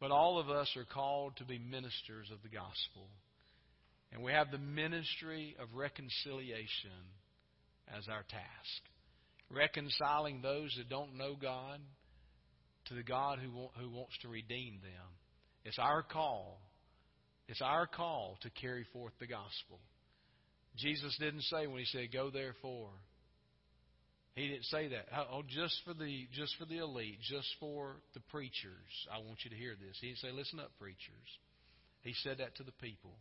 [0.00, 3.08] But all of us are called to be ministers of the gospel.
[4.12, 6.90] And we have the ministry of reconciliation
[7.96, 8.82] as our task.
[9.50, 11.78] Reconciling those that don't know God
[12.86, 15.08] to the God who, who wants to redeem them.
[15.64, 16.58] It's our call
[17.48, 19.80] it's our call to carry forth the gospel.
[20.76, 22.92] Jesus didn't say when he said, "Go therefore."
[24.34, 25.08] He didn't say that.
[25.14, 29.08] Oh, oh, just for the just for the elite, just for the preachers.
[29.12, 29.98] I want you to hear this.
[30.00, 31.38] He didn't say, "Listen up, preachers."
[32.00, 33.12] He said that to the people.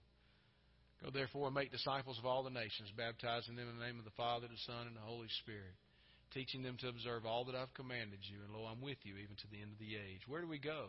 [1.03, 4.05] Go therefore and make disciples of all the nations, baptizing them in the name of
[4.05, 5.73] the Father, the Son, and the Holy Spirit,
[6.31, 8.37] teaching them to observe all that I've commanded you.
[8.45, 10.21] And lo, I'm with you even to the end of the age.
[10.27, 10.87] Where do we go?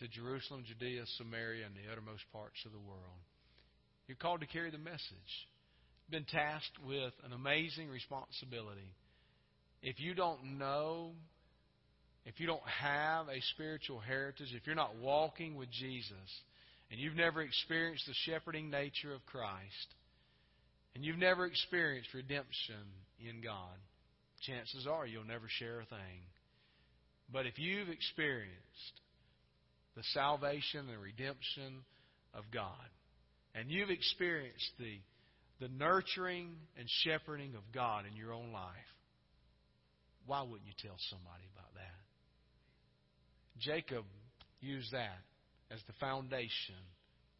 [0.00, 3.20] To Jerusalem, Judea, Samaria, and the uttermost parts of the world.
[4.08, 5.32] You're called to carry the message.
[6.10, 8.96] Been tasked with an amazing responsibility.
[9.82, 11.12] If you don't know,
[12.24, 16.28] if you don't have a spiritual heritage, if you're not walking with Jesus,
[16.90, 19.94] and you've never experienced the shepherding nature of Christ,
[20.94, 22.82] and you've never experienced redemption
[23.20, 23.78] in God,
[24.42, 26.24] chances are you'll never share a thing.
[27.32, 29.00] But if you've experienced
[29.96, 31.84] the salvation and redemption
[32.34, 32.88] of God.
[33.54, 34.98] And you've experienced the,
[35.60, 38.90] the nurturing and shepherding of God in your own life.
[40.26, 42.00] Why wouldn't you tell somebody about that?
[43.58, 44.04] Jacob
[44.60, 45.18] used that
[45.70, 46.80] as the foundation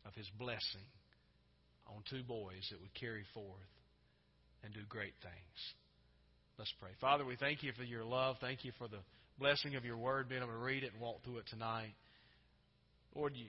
[0.05, 0.89] of his blessing
[1.87, 3.71] on two boys that would carry forth
[4.65, 5.59] and do great things.
[6.59, 6.91] Let's pray.
[7.01, 8.37] Father, we thank you for your love.
[8.41, 9.01] Thank you for the
[9.39, 11.95] blessing of your word, being able to read it and walk through it tonight.
[13.15, 13.49] Lord, you,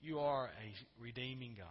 [0.00, 1.66] you are a redeeming God.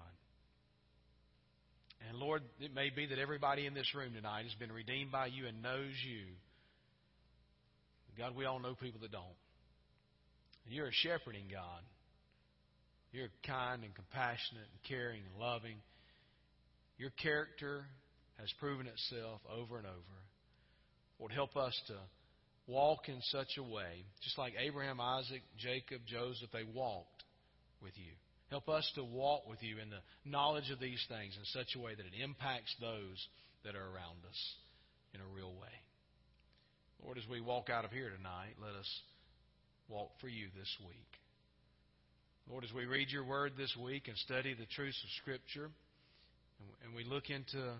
[2.07, 5.27] And Lord, it may be that everybody in this room tonight has been redeemed by
[5.27, 6.25] you and knows you.
[8.17, 9.23] God, we all know people that don't.
[10.67, 11.81] You're a shepherding God.
[13.11, 15.75] You're kind and compassionate and caring and loving.
[16.97, 17.85] Your character
[18.39, 20.17] has proven itself over and over.
[21.19, 21.95] Lord, help us to
[22.71, 27.23] walk in such a way, just like Abraham, Isaac, Jacob, Joseph, they walked
[27.81, 28.13] with you.
[28.49, 31.79] Help us to walk with you in the knowledge of these things in such a
[31.79, 33.27] way that it impacts those
[33.63, 34.39] that are around us
[35.13, 35.75] in a real way.
[37.03, 38.89] Lord, as we walk out of here tonight, let us
[39.89, 41.11] walk for you this week.
[42.49, 45.69] Lord, as we read your word this week and study the truths of Scripture,
[46.83, 47.73] and we look into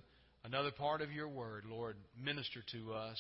[0.44, 3.20] another part of your word, Lord, minister to us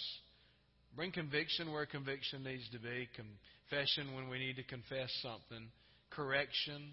[0.95, 5.71] Bring conviction where conviction needs to be, confession when we need to confess something,
[6.11, 6.91] correction,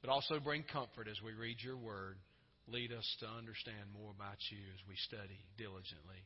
[0.00, 2.16] but also bring comfort as we read your word.
[2.68, 6.22] Lead us to understand more about you as we study diligently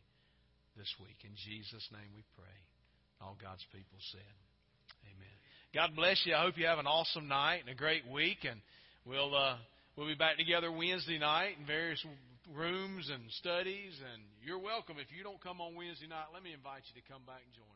[0.76, 1.16] this week.
[1.24, 2.56] In Jesus' name we pray.
[3.24, 4.36] All God's people said,
[5.08, 5.36] Amen.
[5.72, 6.34] God bless you.
[6.34, 8.60] I hope you have an awesome night and a great week, and
[9.06, 9.56] we'll uh,
[9.96, 12.04] we'll be back together Wednesday night in various
[12.54, 14.96] rooms and studies, and you're welcome.
[14.98, 17.52] If you don't come on Wednesday night, let me invite you to come back and
[17.54, 17.75] join